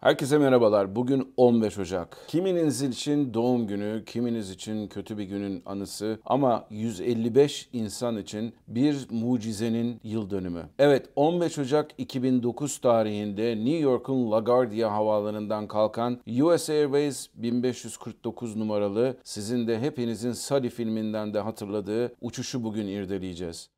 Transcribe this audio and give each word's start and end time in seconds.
Herkese 0.00 0.38
merhabalar. 0.38 0.96
Bugün 0.96 1.34
15 1.36 1.78
Ocak. 1.78 2.18
Kiminiz 2.28 2.82
için 2.82 3.34
doğum 3.34 3.66
günü, 3.66 4.04
kiminiz 4.06 4.50
için 4.50 4.88
kötü 4.88 5.18
bir 5.18 5.24
günün 5.24 5.62
anısı 5.66 6.20
ama 6.24 6.66
155 6.70 7.68
insan 7.72 8.16
için 8.16 8.54
bir 8.68 9.06
mucizenin 9.10 10.00
yıl 10.04 10.30
dönümü. 10.30 10.62
Evet 10.78 11.08
15 11.16 11.58
Ocak 11.58 11.90
2009 11.98 12.78
tarihinde 12.78 13.56
New 13.56 13.78
York'un 13.78 14.30
LaGuardia 14.30 14.92
havaalanından 14.92 15.68
kalkan 15.68 16.20
US 16.42 16.70
Airways 16.70 17.28
1549 17.34 18.56
numaralı 18.56 19.16
sizin 19.24 19.68
de 19.68 19.80
hepinizin 19.80 20.32
Sully 20.32 20.68
filminden 20.68 21.34
de 21.34 21.40
hatırladığı 21.40 22.12
uçuşu 22.20 22.64
bugün 22.64 22.86
irdeleyeceğiz. 22.86 23.68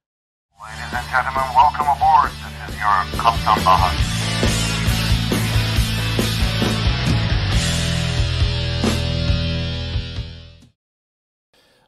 Ladies 0.60 0.94
and 0.94 1.06
gentlemen, 1.12 1.48
welcome 1.54 1.90
aboard. 1.90 2.30
This 2.30 2.74
is 2.74 2.80
your 2.80 3.22
Kaptan 3.22 3.66
Bahar. 3.66 4.11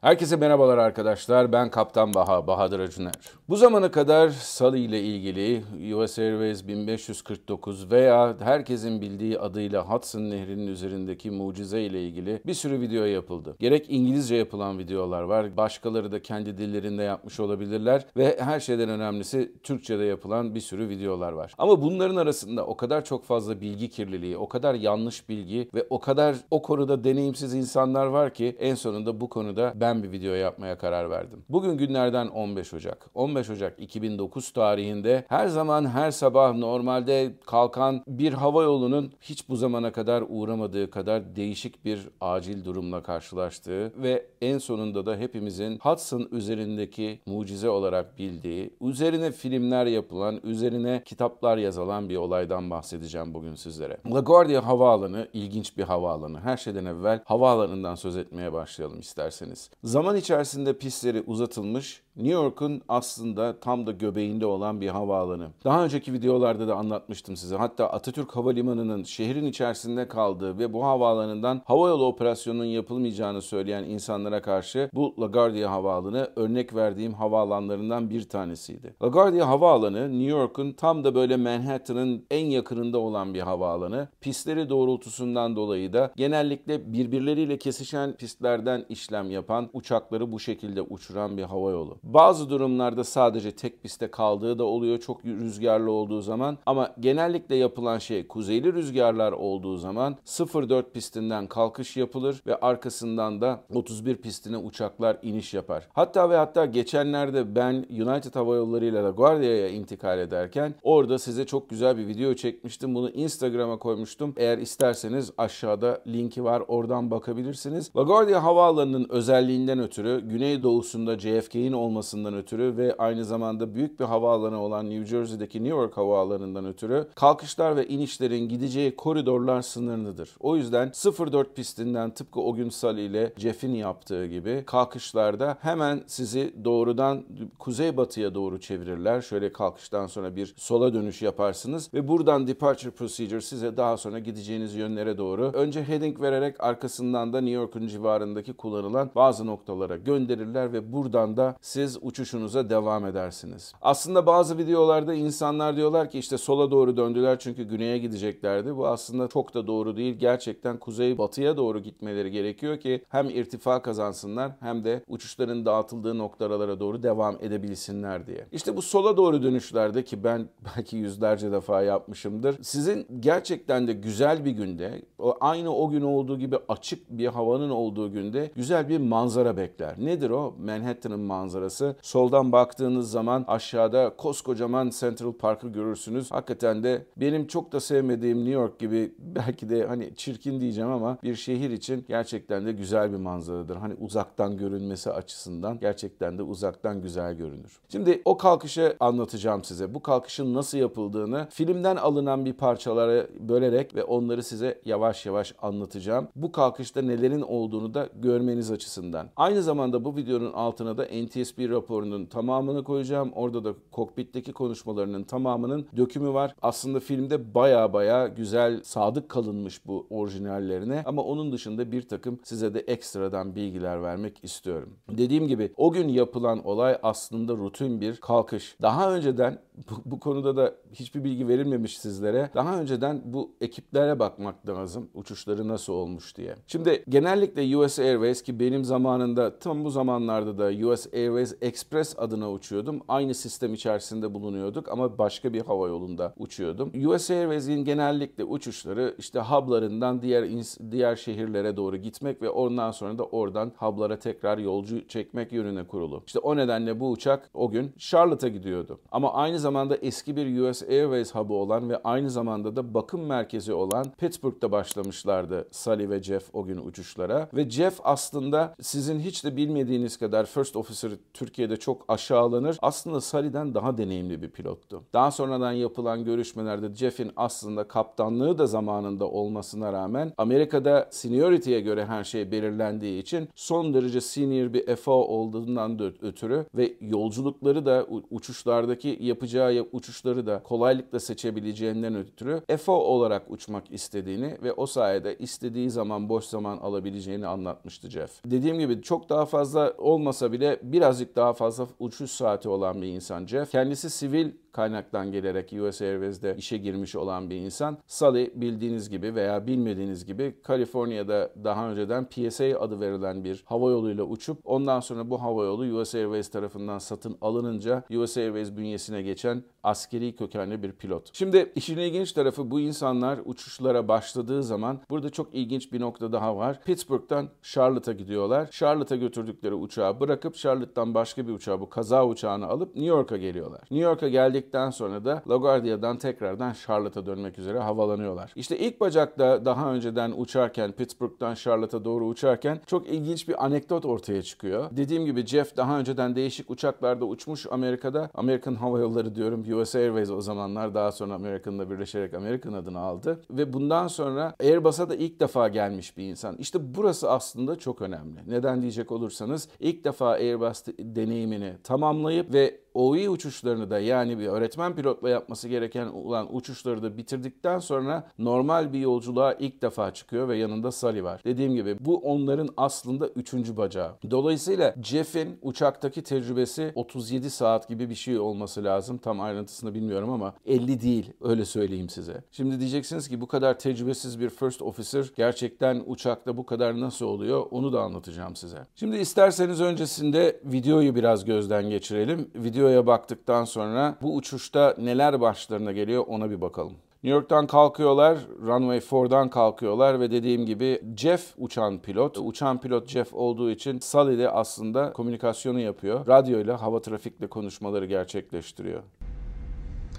Herkese 0.05 0.35
merhabalar 0.35 0.77
arkadaşlar. 0.77 1.51
Ben 1.51 1.69
Kaptan 1.69 2.13
Baha, 2.13 2.47
Bahadır 2.47 2.79
Acuner. 2.79 3.13
Bu 3.49 3.55
zamana 3.55 3.91
kadar 3.91 4.29
Sully 4.29 4.85
ile 4.85 5.01
ilgili 5.01 5.63
US 5.95 6.19
Airways 6.19 6.67
1549 6.67 7.91
veya 7.91 8.35
herkesin 8.39 9.01
bildiği 9.01 9.39
adıyla 9.39 9.89
Hudson 9.89 10.21
Nehri'nin 10.21 10.67
üzerindeki 10.67 11.31
mucize 11.31 11.81
ile 11.81 12.03
ilgili 12.03 12.41
bir 12.45 12.53
sürü 12.53 12.81
video 12.81 13.03
yapıldı. 13.05 13.55
Gerek 13.59 13.85
İngilizce 13.89 14.35
yapılan 14.35 14.79
videolar 14.79 15.21
var, 15.21 15.57
başkaları 15.57 16.11
da 16.11 16.21
kendi 16.21 16.57
dillerinde 16.57 17.03
yapmış 17.03 17.39
olabilirler 17.39 18.05
ve 18.17 18.37
her 18.39 18.59
şeyden 18.59 18.89
önemlisi 18.89 19.53
Türkçe'de 19.63 20.03
yapılan 20.03 20.55
bir 20.55 20.61
sürü 20.61 20.89
videolar 20.89 21.31
var. 21.31 21.53
Ama 21.57 21.81
bunların 21.81 22.15
arasında 22.15 22.65
o 22.65 22.77
kadar 22.77 23.05
çok 23.05 23.23
fazla 23.23 23.61
bilgi 23.61 23.89
kirliliği, 23.89 24.37
o 24.37 24.47
kadar 24.47 24.73
yanlış 24.73 25.29
bilgi 25.29 25.69
ve 25.73 25.87
o 25.89 25.99
kadar 25.99 26.35
o 26.51 26.61
konuda 26.61 27.03
deneyimsiz 27.03 27.53
insanlar 27.53 28.05
var 28.05 28.33
ki 28.33 28.55
en 28.59 28.75
sonunda 28.75 29.21
bu 29.21 29.29
konuda 29.29 29.73
ben 29.75 29.94
bir 30.03 30.11
video 30.11 30.33
yapmaya 30.33 30.77
karar 30.77 31.09
verdim. 31.09 31.43
Bugün 31.49 31.77
günlerden 31.77 32.27
15 32.27 32.73
Ocak. 32.73 33.09
15 33.13 33.49
Ocak 33.49 33.79
2009 33.79 34.51
tarihinde 34.51 35.25
her 35.29 35.47
zaman 35.47 35.89
her 35.89 36.11
sabah 36.11 36.55
normalde 36.55 37.31
kalkan 37.45 38.03
bir 38.07 38.33
hava 38.33 38.63
yolunun 38.63 39.13
hiç 39.21 39.49
bu 39.49 39.55
zamana 39.55 39.91
kadar 39.91 40.23
uğramadığı 40.29 40.89
kadar 40.89 41.35
değişik 41.35 41.85
bir 41.85 42.09
acil 42.21 42.65
durumla 42.65 43.03
karşılaştığı 43.03 43.93
ve 44.03 44.25
en 44.41 44.57
sonunda 44.57 45.05
da 45.05 45.15
hepimizin 45.15 45.79
Hudson 45.79 46.27
üzerindeki 46.31 47.19
mucize 47.25 47.69
olarak 47.69 48.17
bildiği, 48.17 48.73
üzerine 48.81 49.31
filmler 49.31 49.85
yapılan, 49.85 50.39
üzerine 50.43 51.01
kitaplar 51.05 51.57
yazılan 51.57 52.09
bir 52.09 52.15
olaydan 52.15 52.69
bahsedeceğim 52.69 53.33
bugün 53.33 53.55
sizlere. 53.55 53.97
LaGuardia 54.13 54.65
Havaalanı 54.65 55.27
ilginç 55.33 55.77
bir 55.77 55.83
havaalanı. 55.83 56.39
Her 56.39 56.57
şeyden 56.57 56.85
evvel 56.85 57.21
havaalanından 57.25 57.95
söz 57.95 58.17
etmeye 58.17 58.53
başlayalım 58.53 58.99
isterseniz. 58.99 59.69
Zaman 59.85 60.15
içerisinde 60.15 60.77
pistleri 60.77 61.21
uzatılmış, 61.21 62.01
New 62.15 62.33
York'un 62.33 62.81
aslında 62.87 63.59
tam 63.59 63.87
da 63.87 63.91
göbeğinde 63.91 64.45
olan 64.45 64.81
bir 64.81 64.87
havaalanı. 64.87 65.47
Daha 65.63 65.83
önceki 65.83 66.13
videolarda 66.13 66.67
da 66.67 66.75
anlatmıştım 66.75 67.35
size. 67.35 67.55
Hatta 67.55 67.89
Atatürk 67.89 68.35
Havalimanı'nın 68.35 69.03
şehrin 69.03 69.45
içerisinde 69.45 70.07
kaldığı 70.07 70.59
ve 70.59 70.73
bu 70.73 70.85
havaalanından 70.85 71.61
havayolu 71.65 72.05
operasyonunun 72.05 72.65
yapılmayacağını 72.65 73.41
söyleyen 73.41 73.83
insanlara 73.83 74.41
karşı 74.41 74.89
bu 74.93 75.15
LaGuardia 75.19 75.71
Havaalanı 75.71 76.31
örnek 76.35 76.75
verdiğim 76.75 77.13
havaalanlarından 77.13 78.09
bir 78.09 78.29
tanesiydi. 78.29 78.95
LaGuardia 79.03 79.47
Havaalanı 79.47 80.19
New 80.19 80.37
York'un 80.37 80.71
tam 80.71 81.03
da 81.03 81.15
böyle 81.15 81.37
Manhattan'ın 81.37 82.25
en 82.31 82.45
yakınında 82.45 82.97
olan 82.97 83.33
bir 83.33 83.41
havaalanı. 83.41 84.07
Pistleri 84.21 84.69
doğrultusundan 84.69 85.55
dolayı 85.55 85.93
da 85.93 86.11
genellikle 86.15 86.93
birbirleriyle 86.93 87.57
kesişen 87.57 88.13
pistlerden 88.13 88.85
işlem 88.89 89.31
yapan 89.31 89.64
uçakları 89.73 90.31
bu 90.31 90.39
şekilde 90.39 90.81
uçuran 90.81 91.37
bir 91.37 91.43
havayolu. 91.43 91.97
Bazı 92.03 92.49
durumlarda 92.49 93.03
sadece 93.03 93.51
tek 93.51 93.83
pistte 93.83 94.11
kaldığı 94.11 94.59
da 94.59 94.63
oluyor 94.63 94.99
çok 94.99 95.25
rüzgarlı 95.25 95.91
olduğu 95.91 96.21
zaman 96.21 96.57
ama 96.65 96.95
genellikle 96.99 97.55
yapılan 97.55 97.97
şey 97.97 98.27
kuzeyli 98.27 98.73
rüzgarlar 98.73 99.31
olduğu 99.31 99.77
zaman 99.77 100.15
04 100.25 100.93
pistinden 100.93 101.47
kalkış 101.47 101.97
yapılır 101.97 102.41
ve 102.47 102.55
arkasından 102.55 103.41
da 103.41 103.63
31 103.73 104.15
pistine 104.15 104.57
uçaklar 104.57 105.17
iniş 105.21 105.53
yapar. 105.53 105.87
Hatta 105.93 106.29
ve 106.29 106.35
hatta 106.35 106.65
geçenlerde 106.65 107.55
ben 107.55 107.73
United 107.73 108.35
Hava 108.35 108.55
Yolları 108.55 108.85
ile 108.85 109.03
LaGuardia'ya 109.03 109.69
intikal 109.69 110.19
ederken 110.19 110.75
orada 110.83 111.19
size 111.19 111.45
çok 111.45 111.69
güzel 111.69 111.97
bir 111.97 112.07
video 112.07 112.33
çekmiştim. 112.33 112.95
Bunu 112.95 113.09
Instagram'a 113.09 113.79
koymuştum. 113.79 114.33
Eğer 114.37 114.57
isterseniz 114.57 115.31
aşağıda 115.37 116.01
linki 116.07 116.43
var 116.43 116.63
oradan 116.67 117.11
bakabilirsiniz. 117.11 117.91
LaGuardia 117.97 118.43
Havaalanı'nın 118.43 119.09
özelliğinden 119.55 119.79
ötürü 119.79 120.21
güneydoğusunda 120.29 121.19
JFK'in 121.19 121.71
olmasından 121.71 122.33
ötürü 122.33 122.77
ve 122.77 122.95
aynı 122.97 123.25
zamanda 123.25 123.75
büyük 123.75 123.99
bir 123.99 124.05
havaalanı 124.05 124.61
olan 124.61 124.89
New 124.89 125.05
Jersey'deki 125.05 125.63
New 125.63 125.77
York 125.77 125.97
havaalanından 125.97 126.65
ötürü 126.65 127.07
kalkışlar 127.15 127.75
ve 127.75 127.87
inişlerin 127.87 128.49
gideceği 128.49 128.95
koridorlar 128.95 129.61
sınırlıdır. 129.61 130.29
O 130.39 130.55
yüzden 130.55 130.91
04 131.31 131.55
pistinden 131.55 132.11
tıpkı 132.11 132.41
o 132.41 132.53
gün 132.53 132.69
Sully 132.69 133.05
ile 133.05 133.33
Jeff'in 133.37 133.73
yaptığı 133.73 134.25
gibi 134.25 134.63
kalkışlarda 134.65 135.57
hemen 135.61 136.03
sizi 136.07 136.53
doğrudan 136.63 137.23
kuzeybatıya 137.59 138.35
doğru 138.35 138.59
çevirirler. 138.59 139.21
Şöyle 139.21 139.51
kalkıştan 139.51 140.07
sonra 140.07 140.35
bir 140.35 140.53
sola 140.57 140.93
dönüş 140.93 141.21
yaparsınız 141.21 141.93
ve 141.93 142.07
buradan 142.07 142.47
departure 142.47 142.91
procedure 142.91 143.41
size 143.41 143.77
daha 143.77 143.97
sonra 143.97 144.19
gideceğiniz 144.19 144.75
yönlere 144.75 145.17
doğru 145.17 145.51
önce 145.53 145.83
heading 145.83 146.21
vererek 146.21 146.63
arkasından 146.63 147.33
da 147.33 147.41
New 147.41 147.55
York'un 147.55 147.87
civarındaki 147.87 148.53
kullanılan 148.53 149.11
bazı 149.15 149.44
noktalara 149.45 149.97
gönderirler 149.97 150.73
ve 150.73 150.93
buradan 150.93 151.37
da 151.37 151.55
siz 151.61 151.97
uçuşunuza 152.01 152.69
devam 152.69 153.05
edersiniz. 153.05 153.73
Aslında 153.81 154.25
bazı 154.25 154.57
videolarda 154.57 155.13
insanlar 155.13 155.75
diyorlar 155.75 156.09
ki 156.09 156.19
işte 156.19 156.37
sola 156.37 156.71
doğru 156.71 156.97
döndüler 156.97 157.39
çünkü 157.39 157.63
güneye 157.63 157.97
gideceklerdi. 157.97 158.75
Bu 158.77 158.87
aslında 158.87 159.27
çok 159.27 159.53
da 159.53 159.67
doğru 159.67 159.97
değil. 159.97 160.15
Gerçekten 160.15 160.77
kuzey 160.77 161.17
batıya 161.17 161.57
doğru 161.57 161.79
gitmeleri 161.79 162.31
gerekiyor 162.31 162.79
ki 162.79 163.03
hem 163.09 163.29
irtifa 163.29 163.81
kazansınlar 163.81 164.51
hem 164.59 164.83
de 164.83 165.03
uçuşların 165.07 165.65
dağıtıldığı 165.65 166.17
noktalara 166.17 166.79
doğru 166.79 167.03
devam 167.03 167.35
edebilsinler 167.41 168.27
diye. 168.27 168.47
İşte 168.51 168.77
bu 168.77 168.81
sola 168.81 169.17
doğru 169.17 169.43
dönüşlerde 169.43 170.03
ki 170.03 170.23
ben 170.23 170.49
belki 170.77 170.97
yüzlerce 170.97 171.51
defa 171.51 171.81
yapmışımdır. 171.81 172.55
Sizin 172.61 173.07
gerçekten 173.19 173.87
de 173.87 173.93
güzel 173.93 174.45
bir 174.45 174.51
günde 174.51 175.01
aynı 175.39 175.75
o 175.75 175.89
gün 175.89 176.01
olduğu 176.01 176.39
gibi 176.39 176.57
açık 176.67 177.09
bir 177.09 177.27
havanın 177.27 177.69
olduğu 177.69 178.11
günde 178.11 178.51
güzel 178.55 178.89
bir 178.89 178.97
manzara 178.97 179.34
bekler. 179.57 179.95
Nedir 179.97 180.29
o? 180.29 180.55
Manhattan'ın 180.59 181.19
manzarası. 181.19 181.95
Soldan 182.01 182.51
baktığınız 182.51 183.11
zaman 183.11 183.45
aşağıda 183.47 184.13
koskocaman 184.17 184.91
Central 184.99 185.33
Park'ı 185.33 185.67
görürsünüz. 185.67 186.31
Hakikaten 186.31 186.83
de 186.83 187.05
benim 187.17 187.47
çok 187.47 187.71
da 187.71 187.79
sevmediğim 187.79 188.37
New 188.37 188.51
York 188.51 188.79
gibi 188.79 189.15
belki 189.19 189.69
de 189.69 189.85
hani 189.85 190.15
çirkin 190.15 190.61
diyeceğim 190.61 190.89
ama 190.89 191.17
bir 191.23 191.35
şehir 191.35 191.69
için 191.69 192.05
gerçekten 192.07 192.65
de 192.65 192.71
güzel 192.71 193.11
bir 193.11 193.17
manzaradır. 193.17 193.75
Hani 193.75 193.93
uzaktan 193.93 194.57
görünmesi 194.57 195.11
açısından 195.11 195.79
gerçekten 195.79 196.37
de 196.37 196.43
uzaktan 196.43 197.01
güzel 197.01 197.33
görünür. 197.33 197.79
Şimdi 197.89 198.21
o 198.25 198.37
kalkışı 198.37 198.95
anlatacağım 198.99 199.63
size. 199.63 199.93
Bu 199.93 200.01
kalkışın 200.01 200.53
nasıl 200.53 200.77
yapıldığını 200.77 201.47
filmden 201.49 201.95
alınan 201.95 202.45
bir 202.45 202.53
parçalara 202.53 203.27
bölerek 203.39 203.95
ve 203.95 204.03
onları 204.03 204.43
size 204.43 204.81
yavaş 204.85 205.25
yavaş 205.25 205.55
anlatacağım. 205.61 206.27
Bu 206.35 206.51
kalkışta 206.51 207.01
nelerin 207.01 207.41
olduğunu 207.41 207.93
da 207.93 208.09
görmeniz 208.15 208.71
açısından. 208.71 209.24
Aynı 209.35 209.63
zamanda 209.63 210.05
bu 210.05 210.15
videonun 210.15 210.53
altına 210.53 210.97
da 210.97 211.03
NTSB 211.03 211.69
raporunun 211.69 212.25
tamamını 212.25 212.83
koyacağım. 212.83 213.31
Orada 213.33 213.63
da 213.63 213.73
kokpitteki 213.91 214.53
konuşmalarının 214.53 215.23
tamamının 215.23 215.87
dökümü 215.97 216.33
var. 216.33 216.55
Aslında 216.61 216.99
filmde 216.99 217.53
baya 217.53 217.93
baya 217.93 218.27
güzel 218.27 218.83
sadık 218.83 219.29
kalınmış 219.29 219.85
bu 219.87 220.07
orijinallerine 220.09 221.03
ama 221.05 221.21
onun 221.21 221.51
dışında 221.51 221.91
bir 221.91 222.01
takım 222.01 222.39
size 222.43 222.73
de 222.73 222.79
ekstradan 222.79 223.55
bilgiler 223.55 224.01
vermek 224.03 224.43
istiyorum. 224.43 224.89
Dediğim 225.09 225.47
gibi 225.47 225.73
o 225.77 225.91
gün 225.91 226.07
yapılan 226.07 226.65
olay 226.67 226.97
aslında 227.03 227.53
rutin 227.53 228.01
bir 228.01 228.15
kalkış. 228.15 228.75
Daha 228.81 229.15
önceden 229.15 229.59
bu, 229.89 229.93
bu 230.05 230.19
konuda 230.19 230.55
da 230.55 230.75
hiçbir 230.93 231.23
bilgi 231.23 231.47
verilmemiş 231.47 231.99
sizlere. 231.99 232.49
Daha 232.55 232.79
önceden 232.79 233.21
bu 233.25 233.51
ekiplere 233.61 234.19
bakmak 234.19 234.67
lazım. 234.69 235.09
Uçuşları 235.13 235.67
nasıl 235.67 235.93
olmuş 235.93 236.37
diye. 236.37 236.55
Şimdi 236.67 237.03
genellikle 237.09 237.77
US 237.77 237.99
Airways 237.99 238.41
ki 238.43 238.59
benim 238.59 238.85
zamanım 238.85 239.14
zamanında 239.15 239.59
tam 239.59 239.85
bu 239.85 239.89
zamanlarda 239.89 240.57
da 240.57 240.87
US 240.87 241.07
Airways 241.13 241.55
Express 241.61 242.19
adına 242.19 242.51
uçuyordum. 242.51 243.01
Aynı 243.07 243.33
sistem 243.33 243.73
içerisinde 243.73 244.33
bulunuyorduk 244.33 244.89
ama 244.89 245.17
başka 245.17 245.53
bir 245.53 245.61
hava 245.61 245.87
yolunda 245.87 246.33
uçuyordum. 246.37 246.91
US 247.05 247.31
Airways'in 247.31 247.85
genellikle 247.85 248.43
uçuşları 248.43 249.15
işte 249.17 249.39
hublarından 249.39 250.21
diğer 250.21 250.45
diğer 250.91 251.15
şehirlere 251.15 251.77
doğru 251.77 251.97
gitmek 251.97 252.41
ve 252.41 252.49
ondan 252.49 252.91
sonra 252.91 253.17
da 253.17 253.23
oradan 253.23 253.71
hublara 253.77 254.19
tekrar 254.19 254.57
yolcu 254.57 255.07
çekmek 255.07 255.51
yönüne 255.51 255.87
kurulu. 255.87 256.23
İşte 256.27 256.39
o 256.39 256.55
nedenle 256.55 256.99
bu 256.99 257.11
uçak 257.11 257.49
o 257.53 257.69
gün 257.69 257.93
Charlotte'a 257.97 258.49
gidiyordu. 258.49 258.99
Ama 259.11 259.33
aynı 259.33 259.59
zamanda 259.59 259.95
eski 259.95 260.35
bir 260.35 260.59
US 260.59 260.83
Airways 260.83 261.35
hub'ı 261.35 261.53
olan 261.53 261.89
ve 261.89 261.97
aynı 262.03 262.29
zamanda 262.29 262.75
da 262.75 262.93
bakım 262.93 263.25
merkezi 263.25 263.73
olan 263.73 264.05
Pittsburgh'da 264.17 264.71
başlamışlardı 264.71 265.67
Sully 265.71 266.09
ve 266.09 266.23
Jeff 266.23 266.55
o 266.55 266.65
gün 266.65 266.77
uçuşlara. 266.77 267.49
Ve 267.53 267.69
Jeff 267.69 267.99
aslında 268.03 268.75
sizin 269.05 269.19
hiç 269.19 269.43
de 269.43 269.57
bilmediğiniz 269.57 270.17
kadar 270.17 270.45
First 270.45 270.75
Officer 270.75 271.11
Türkiye'de 271.33 271.77
çok 271.77 272.05
aşağılanır. 272.07 272.77
Aslında 272.81 273.21
Sully'den 273.21 273.73
daha 273.73 273.97
deneyimli 273.97 274.41
bir 274.41 274.49
pilottu. 274.49 275.03
Daha 275.13 275.31
sonradan 275.31 275.71
yapılan 275.71 276.25
görüşmelerde 276.25 276.95
Jeff'in 276.95 277.31
aslında 277.35 277.87
kaptanlığı 277.87 278.57
da 278.57 278.67
zamanında 278.67 279.25
olmasına 279.25 279.93
rağmen 279.93 280.33
Amerika'da 280.37 281.07
seniority'ye 281.11 281.81
göre 281.81 282.05
her 282.05 282.23
şey 282.23 282.51
belirlendiği 282.51 283.21
için 283.21 283.49
son 283.55 283.93
derece 283.93 284.21
senior 284.21 284.73
bir 284.73 284.95
FO 284.95 285.13
olduğundan 285.13 285.99
da 285.99 286.03
ötürü 286.03 286.65
ve 286.75 286.93
yolculukları 287.01 287.85
da 287.85 288.07
uçuşlardaki 288.31 289.17
yapacağı 289.21 289.73
yap- 289.73 289.87
uçuşları 289.91 290.45
da 290.47 290.63
kolaylıkla 290.63 291.19
seçebileceğinden 291.19 292.15
ötürü 292.15 292.61
FO 292.77 292.93
olarak 292.93 293.51
uçmak 293.51 293.91
istediğini 293.91 294.57
ve 294.63 294.73
o 294.73 294.85
sayede 294.85 295.37
istediği 295.37 295.89
zaman 295.89 296.29
boş 296.29 296.45
zaman 296.45 296.77
alabileceğini 296.77 297.47
anlatmıştı 297.47 298.09
Jeff. 298.09 298.45
Dediğim 298.45 298.79
gibi 298.79 298.94
çok 299.01 299.29
daha 299.29 299.45
fazla 299.45 299.93
olmasa 299.97 300.51
bile 300.51 300.79
birazcık 300.83 301.35
daha 301.35 301.53
fazla 301.53 301.87
uçuş 301.99 302.31
saati 302.31 302.69
olan 302.69 303.01
bir 303.01 303.07
insan 303.07 303.45
Jeff. 303.45 303.71
Kendisi 303.71 304.09
sivil 304.09 304.51
kaynaktan 304.75 305.31
gelerek 305.31 305.73
US 305.73 306.01
Airways'de 306.01 306.55
işe 306.57 306.77
girmiş 306.77 307.15
olan 307.15 307.49
bir 307.49 307.55
insan. 307.55 307.97
Sully 308.07 308.51
bildiğiniz 308.55 309.09
gibi 309.09 309.35
veya 309.35 309.67
bilmediğiniz 309.67 310.25
gibi 310.25 310.55
Kaliforniya'da 310.63 311.51
daha 311.63 311.89
önceden 311.89 312.29
PSA 312.29 312.65
adı 312.65 312.99
verilen 312.99 313.43
bir 313.43 313.63
hava 313.65 313.91
yoluyla 313.91 314.23
uçup 314.23 314.57
ondan 314.63 314.99
sonra 314.99 315.29
bu 315.29 315.41
hava 315.41 315.63
yolu 315.63 316.01
US 316.01 316.15
Airways 316.15 316.49
tarafından 316.49 316.97
satın 316.97 317.37
alınınca 317.41 318.03
US 318.15 318.37
Airways 318.37 318.77
bünyesine 318.77 319.21
geçen 319.21 319.63
askeri 319.83 320.35
kökenli 320.35 320.83
bir 320.83 320.91
pilot. 320.91 321.29
Şimdi 321.33 321.71
işin 321.75 321.97
ilginç 321.97 322.31
tarafı 322.31 322.71
bu 322.71 322.79
insanlar 322.79 323.39
uçuşlara 323.45 324.07
başladığı 324.07 324.63
zaman 324.63 324.99
burada 325.09 325.29
çok 325.29 325.55
ilginç 325.55 325.93
bir 325.93 325.99
nokta 325.99 326.31
daha 326.31 326.57
var. 326.57 326.81
Pittsburgh'tan 326.85 327.49
Charlotte'a 327.61 328.13
gidiyorlar. 328.13 328.71
Charlotte'a 328.71 329.17
götürdükleri 329.17 329.73
uçağı 329.73 330.19
bırakıp 330.19 330.55
Charlotte'dan 330.55 331.13
başka 331.13 331.47
bir 331.47 331.53
uçağı 331.53 331.79
bu 331.79 331.89
kaza 331.89 332.27
uçağını 332.27 332.67
alıp 332.67 332.95
New 332.95 333.09
York'a 333.09 333.37
geliyorlar. 333.37 333.81
New 333.81 334.09
York'a 334.09 334.29
geldikten 334.65 334.89
sonra 334.89 335.25
da 335.25 335.43
LaGuardia'dan 335.49 336.17
tekrardan 336.17 336.73
Charlotte'a 336.73 337.25
dönmek 337.25 337.59
üzere 337.59 337.79
havalanıyorlar. 337.79 338.53
İşte 338.55 338.77
ilk 338.77 339.01
bacakta 339.01 339.65
daha 339.65 339.93
önceden 339.93 340.33
uçarken 340.37 340.91
Pittsburgh'tan 340.91 341.53
Charlotte'a 341.53 342.05
doğru 342.05 342.25
uçarken 342.25 342.79
çok 342.85 343.07
ilginç 343.07 343.47
bir 343.47 343.65
anekdot 343.65 344.05
ortaya 344.05 344.41
çıkıyor. 344.41 344.89
Dediğim 344.91 345.25
gibi 345.25 345.45
Jeff 345.45 345.77
daha 345.77 345.99
önceden 345.99 346.35
değişik 346.35 346.69
uçaklarda 346.69 347.25
uçmuş 347.25 347.67
Amerika'da. 347.71 348.29
Amerikan 348.33 348.75
Hava 348.75 348.99
Yolları 348.99 349.35
diyorum 349.35 349.79
US 349.79 349.95
Airways 349.95 350.29
o 350.31 350.41
zamanlar 350.41 350.93
daha 350.93 351.11
sonra 351.11 351.33
American'la 351.33 351.89
birleşerek 351.89 352.33
American 352.33 352.73
adını 352.73 352.99
aldı. 352.99 353.41
Ve 353.51 353.73
bundan 353.73 354.07
sonra 354.07 354.55
Airbus'a 354.59 355.09
da 355.09 355.15
ilk 355.15 355.39
defa 355.39 355.67
gelmiş 355.67 356.17
bir 356.17 356.23
insan. 356.23 356.57
İşte 356.57 356.95
burası 356.95 357.31
aslında 357.31 357.75
çok 357.75 358.01
önemli. 358.01 358.39
Neden 358.47 358.81
diyecek 358.81 359.11
olursanız 359.11 359.69
ilk 359.79 360.03
defa 360.03 360.29
Airbus 360.29 360.85
deneyimini 360.99 361.73
tamamlayıp 361.83 362.53
ve 362.53 362.84
OE 362.95 363.29
uçuşlarını 363.29 363.89
da 363.89 363.99
yani 363.99 364.39
bir 364.39 364.47
öğretmen 364.47 364.95
pilotla 364.95 365.29
yapması 365.29 365.67
gereken 365.67 366.07
olan 366.07 366.55
uçuşları 366.55 367.03
da 367.03 367.17
bitirdikten 367.17 367.79
sonra 367.79 368.27
normal 368.39 368.93
bir 368.93 368.99
yolculuğa 368.99 369.53
ilk 369.53 369.81
defa 369.81 370.13
çıkıyor 370.13 370.47
ve 370.47 370.57
yanında 370.57 370.91
Sully 370.91 371.23
var. 371.23 371.41
Dediğim 371.45 371.75
gibi 371.75 371.97
bu 371.99 372.17
onların 372.17 372.69
aslında 372.77 373.27
üçüncü 373.27 373.77
bacağı. 373.77 374.11
Dolayısıyla 374.31 374.95
Jeff'in 375.03 375.59
uçaktaki 375.61 376.23
tecrübesi 376.23 376.91
37 376.95 377.49
saat 377.49 377.89
gibi 377.89 378.09
bir 378.09 378.15
şey 378.15 378.39
olması 378.39 378.83
lazım. 378.83 379.17
Tam 379.17 379.41
ayrıntısını 379.41 379.93
bilmiyorum 379.93 380.29
ama 380.29 380.53
50 380.65 381.01
değil 381.01 381.33
öyle 381.41 381.65
söyleyeyim 381.65 382.09
size. 382.09 382.43
Şimdi 382.51 382.79
diyeceksiniz 382.79 383.29
ki 383.29 383.41
bu 383.41 383.47
kadar 383.47 383.79
tecrübesiz 383.79 384.39
bir 384.39 384.49
first 384.49 384.81
officer 384.81 385.31
gerçekten 385.35 386.03
uçakta 386.05 386.57
bu 386.57 386.65
kadar 386.65 386.99
nasıl 386.99 387.25
oluyor 387.25 387.65
onu 387.71 387.93
da 387.93 388.01
anlatacağım 388.01 388.55
size. 388.55 388.77
Şimdi 388.95 389.17
isterseniz 389.17 389.81
öncesinde 389.81 390.61
videoyu 390.63 391.15
biraz 391.15 391.45
gözden 391.45 391.89
geçirelim. 391.89 392.49
Video 392.55 392.84
videoya 392.85 393.07
baktıktan 393.07 393.65
sonra 393.65 394.15
bu 394.21 394.35
uçuşta 394.35 394.95
neler 394.97 395.41
başlarına 395.41 395.91
geliyor 395.91 396.23
ona 396.27 396.49
bir 396.49 396.61
bakalım. 396.61 396.93
New 397.23 397.35
York'tan 397.35 397.67
kalkıyorlar, 397.67 398.37
runway 398.61 398.97
4'dan 398.97 399.49
kalkıyorlar 399.49 400.19
ve 400.19 400.31
dediğim 400.31 400.65
gibi 400.65 401.01
Jeff 401.17 401.53
uçan 401.57 401.99
pilot. 401.99 402.37
Uçan 402.37 402.81
pilot 402.81 403.07
Jeff 403.07 403.33
olduğu 403.33 403.71
için 403.71 403.99
Sully 403.99 404.37
de 404.37 404.49
aslında 404.49 405.13
komünikasyonu 405.13 405.79
yapıyor. 405.79 406.27
Radyoyla 406.27 406.81
hava 406.81 407.01
trafikle 407.01 407.47
konuşmaları 407.47 408.05
gerçekleştiriyor. 408.05 409.03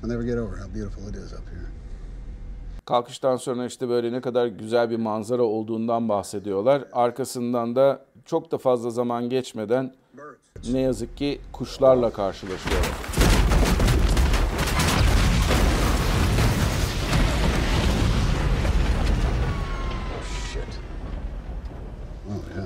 I'll 0.03 0.09
never 0.09 0.25
get 0.25 0.39
over 0.39 0.59
how 0.59 0.81
beautiful 0.81 1.11
it 1.11 1.17
is 1.17 1.33
up 1.33 1.49
here. 1.49 1.67
Kalkıştan 2.85 3.37
sonra 3.37 3.67
işte 3.67 3.89
böyle 3.89 4.13
ne 4.13 4.21
kadar 4.21 4.47
güzel 4.47 4.91
bir 4.91 4.97
manzara 4.97 5.43
olduğundan 5.43 6.09
bahsediyorlar. 6.09 6.85
Arkasından 6.93 7.77
da 7.77 8.05
çok 8.25 8.53
da 8.53 8.59
fazla 8.59 8.91
zaman 8.91 9.29
geçmeden 9.29 9.93
ne 10.73 10.81
yazık 10.81 11.17
ki 11.17 11.41
kuşlarla 11.53 12.11
karşılaşıyorlar. 12.11 13.17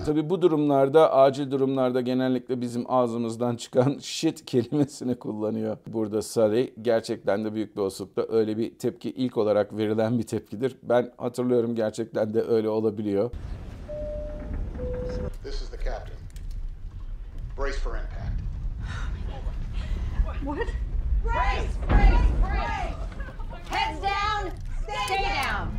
Tabii 0.06 0.30
bu 0.30 0.42
durumlarda, 0.42 1.12
acil 1.12 1.50
durumlarda 1.50 2.00
genellikle 2.00 2.60
bizim 2.60 2.84
ağzımızdan 2.88 3.56
çıkan 3.56 3.98
shit 4.02 4.44
kelimesini 4.46 5.14
kullanıyor 5.14 5.76
burada 5.86 6.22
Sully. 6.22 6.72
Gerçekten 6.82 7.44
de 7.44 7.54
büyük 7.54 7.76
bir 7.76 7.80
olasılıkla 7.80 8.26
öyle 8.28 8.58
bir 8.58 8.78
tepki 8.78 9.10
ilk 9.10 9.36
olarak 9.36 9.76
verilen 9.76 10.18
bir 10.18 10.22
tepkidir. 10.22 10.76
Ben 10.82 11.12
hatırlıyorum 11.16 11.74
gerçekten 11.74 12.34
de 12.34 12.42
öyle 12.42 12.68
olabiliyor. 12.68 13.30
This 15.44 15.62
is 15.62 15.70
the 15.70 15.76
captain. 15.76 16.19
Brace 17.60 17.76
for 17.76 17.98
impact. 17.98 18.40
What? 20.42 20.66
Brace, 21.22 21.76
brace, 21.86 22.30
brace. 22.40 22.94
Heads 23.68 24.00
down, 24.00 24.52
stay 24.82 25.22
down. 25.24 25.70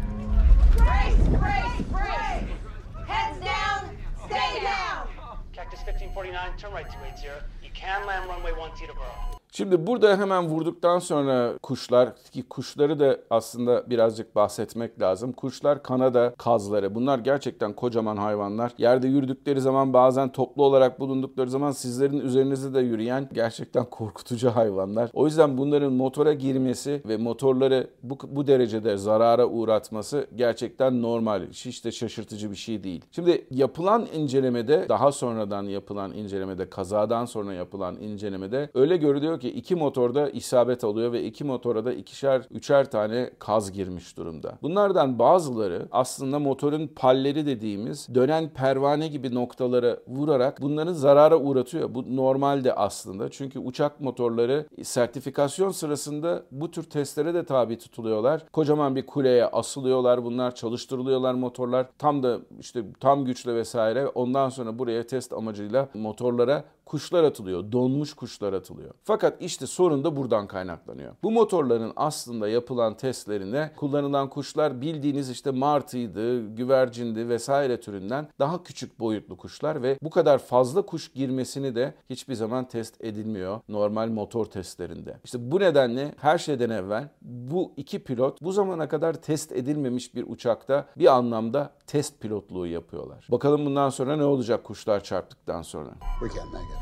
Brace, 0.78 1.28
brace, 1.40 1.82
brace. 1.90 3.08
Heads 3.08 3.40
down, 3.44 3.98
stay 4.28 4.62
down. 4.62 5.08
Cactus 5.54 5.80
1549, 5.80 6.52
turn 6.60 6.72
right 6.72 6.86
280. 6.86 7.28
You 7.64 7.72
can 7.74 8.06
land 8.06 8.30
runway 8.30 8.52
1 8.52 8.70
Teterboro. 8.74 9.41
Şimdi 9.54 9.88
burada 9.88 10.18
hemen 10.18 10.48
vurduktan 10.48 11.00
sonra 11.00 11.54
kuşlar 11.64 12.16
ki 12.32 12.44
kuşları 12.50 13.00
da 13.00 13.18
aslında 13.30 13.90
birazcık 13.90 14.36
bahsetmek 14.36 15.02
lazım. 15.02 15.32
Kuşlar 15.32 15.84
Kanada 15.84 16.34
kazları. 16.38 16.96
Bunlar 16.96 17.20
gerçekten 17.20 17.74
kocaman 17.74 18.18
hayvanlar. 18.18 18.72
Yerde 18.78 19.08
yürüdükleri 19.08 19.62
zaman 19.62 19.94
bazen 19.94 20.32
toplu 20.32 20.64
olarak 20.64 21.00
bulundukları 21.00 21.50
zaman 21.50 21.72
sizlerin 21.72 22.20
üzerinizde 22.20 22.74
de 22.74 22.80
yürüyen 22.80 23.30
gerçekten 23.34 23.86
korkutucu 23.86 24.50
hayvanlar. 24.50 25.10
O 25.14 25.26
yüzden 25.26 25.58
bunların 25.58 25.94
motora 25.94 26.34
girmesi 26.34 27.02
ve 27.08 27.18
motorları 27.18 27.88
bu, 28.04 28.18
bu 28.28 28.48
derecede 28.48 28.98
zarara 28.98 29.48
uğratması 29.48 30.28
gerçekten 30.36 31.02
normal. 31.02 31.42
Hiç 31.52 31.86
de 31.86 31.92
şaşırtıcı 31.92 32.52
bir 32.52 32.56
şey 32.56 32.84
değil. 32.84 33.06
Şimdi 33.12 33.48
yapılan 33.52 34.08
incelemede 34.14 34.86
daha 34.90 35.12
sonradan 35.12 35.64
yapılan 35.64 36.14
incelemede 36.14 36.70
kazadan 36.70 37.26
sonra 37.26 37.54
yapılan 37.54 37.96
incelemede 37.96 38.70
öyle 38.74 38.98
görülüyor 38.98 39.41
ki 39.42 39.50
iki 39.50 39.76
motorda 39.76 40.30
isabet 40.30 40.84
oluyor 40.84 41.12
ve 41.12 41.24
iki 41.24 41.44
motora 41.44 41.86
da 41.86 41.94
ikişer, 41.94 42.42
üçer 42.52 42.92
tane 42.92 43.30
kaz 43.40 43.72
girmiş 43.72 44.18
durumda. 44.18 44.58
Bunlardan 44.62 45.20
bazıları 45.20 45.88
aslında 45.92 46.40
motorun 46.40 46.88
palleri 46.88 47.46
dediğimiz 47.46 48.08
dönen 48.16 48.50
pervane 48.50 49.08
gibi 49.08 49.36
noktalara 49.36 49.98
vurarak 50.08 50.62
bunları 50.62 50.96
zarara 50.96 51.38
uğratıyor. 51.38 51.96
Bu 51.96 52.16
normalde 52.16 52.74
aslında. 52.74 53.32
Çünkü 53.32 53.60
uçak 53.60 54.02
motorları 54.02 54.66
sertifikasyon 54.84 55.72
sırasında 55.72 56.44
bu 56.52 56.72
tür 56.72 56.84
testlere 56.84 57.34
de 57.34 57.46
tabi 57.46 57.78
tutuluyorlar. 57.78 58.46
Kocaman 58.54 58.96
bir 58.96 59.06
kuleye 59.06 59.46
asılıyorlar 59.46 60.24
bunlar, 60.24 60.56
çalıştırılıyorlar 60.56 61.34
motorlar. 61.34 61.88
Tam 61.98 62.24
da 62.24 62.38
işte 62.60 62.84
tam 63.00 63.26
güçle 63.26 63.56
vesaire. 63.56 64.08
Ondan 64.08 64.50
sonra 64.50 64.80
buraya 64.80 65.08
test 65.08 65.34
amacıyla 65.34 65.90
motorlara 65.94 66.64
kuşlar 66.86 67.24
atılıyor. 67.24 67.72
Donmuş 67.72 68.14
kuşlar 68.14 68.54
atılıyor. 68.54 68.92
Fakat 69.04 69.42
işte 69.42 69.68
sorun 69.68 70.04
da 70.04 70.16
buradan 70.16 70.48
kaynaklanıyor. 70.48 71.16
Bu 71.24 71.32
motorların 71.32 71.94
aslında 71.96 72.50
yapılan 72.50 72.98
testlerinde 72.98 73.72
kullanılan 73.76 74.30
kuşlar 74.30 74.82
bildiğiniz 74.82 75.30
işte 75.30 75.52
martıydı, 75.52 76.56
güvercindi 76.56 77.30
vesaire 77.30 77.80
türünden 77.80 78.28
daha 78.40 78.64
küçük 78.64 79.00
boyutlu 79.00 79.38
kuşlar 79.38 79.84
ve 79.84 79.98
bu 80.02 80.10
kadar 80.10 80.38
fazla 80.38 80.82
kuş 80.82 81.14
girmesini 81.14 81.76
de 81.76 81.94
hiçbir 82.10 82.34
zaman 82.36 82.68
test 82.68 83.04
edilmiyor 83.04 83.60
normal 83.70 84.10
motor 84.10 84.46
testlerinde. 84.46 85.18
İşte 85.24 85.52
bu 85.52 85.60
nedenle 85.60 86.14
her 86.18 86.38
şeyden 86.38 86.70
evvel 86.70 87.10
bu 87.22 87.74
iki 87.78 88.04
pilot 88.04 88.42
bu 88.42 88.52
zamana 88.52 88.88
kadar 88.88 89.14
test 89.14 89.52
edilmemiş 89.52 90.16
bir 90.16 90.26
uçakta 90.28 90.86
bir 90.98 91.16
anlamda 91.16 91.74
test 91.88 92.22
pilotluğu 92.22 92.68
yapıyorlar. 92.68 93.28
Bakalım 93.32 93.66
bundan 93.66 93.90
sonra 93.90 94.16
ne 94.16 94.24
olacak 94.24 94.64
kuşlar 94.64 95.04
çarptıktan 95.04 95.62
sonra. 95.62 95.90
We 96.20 96.81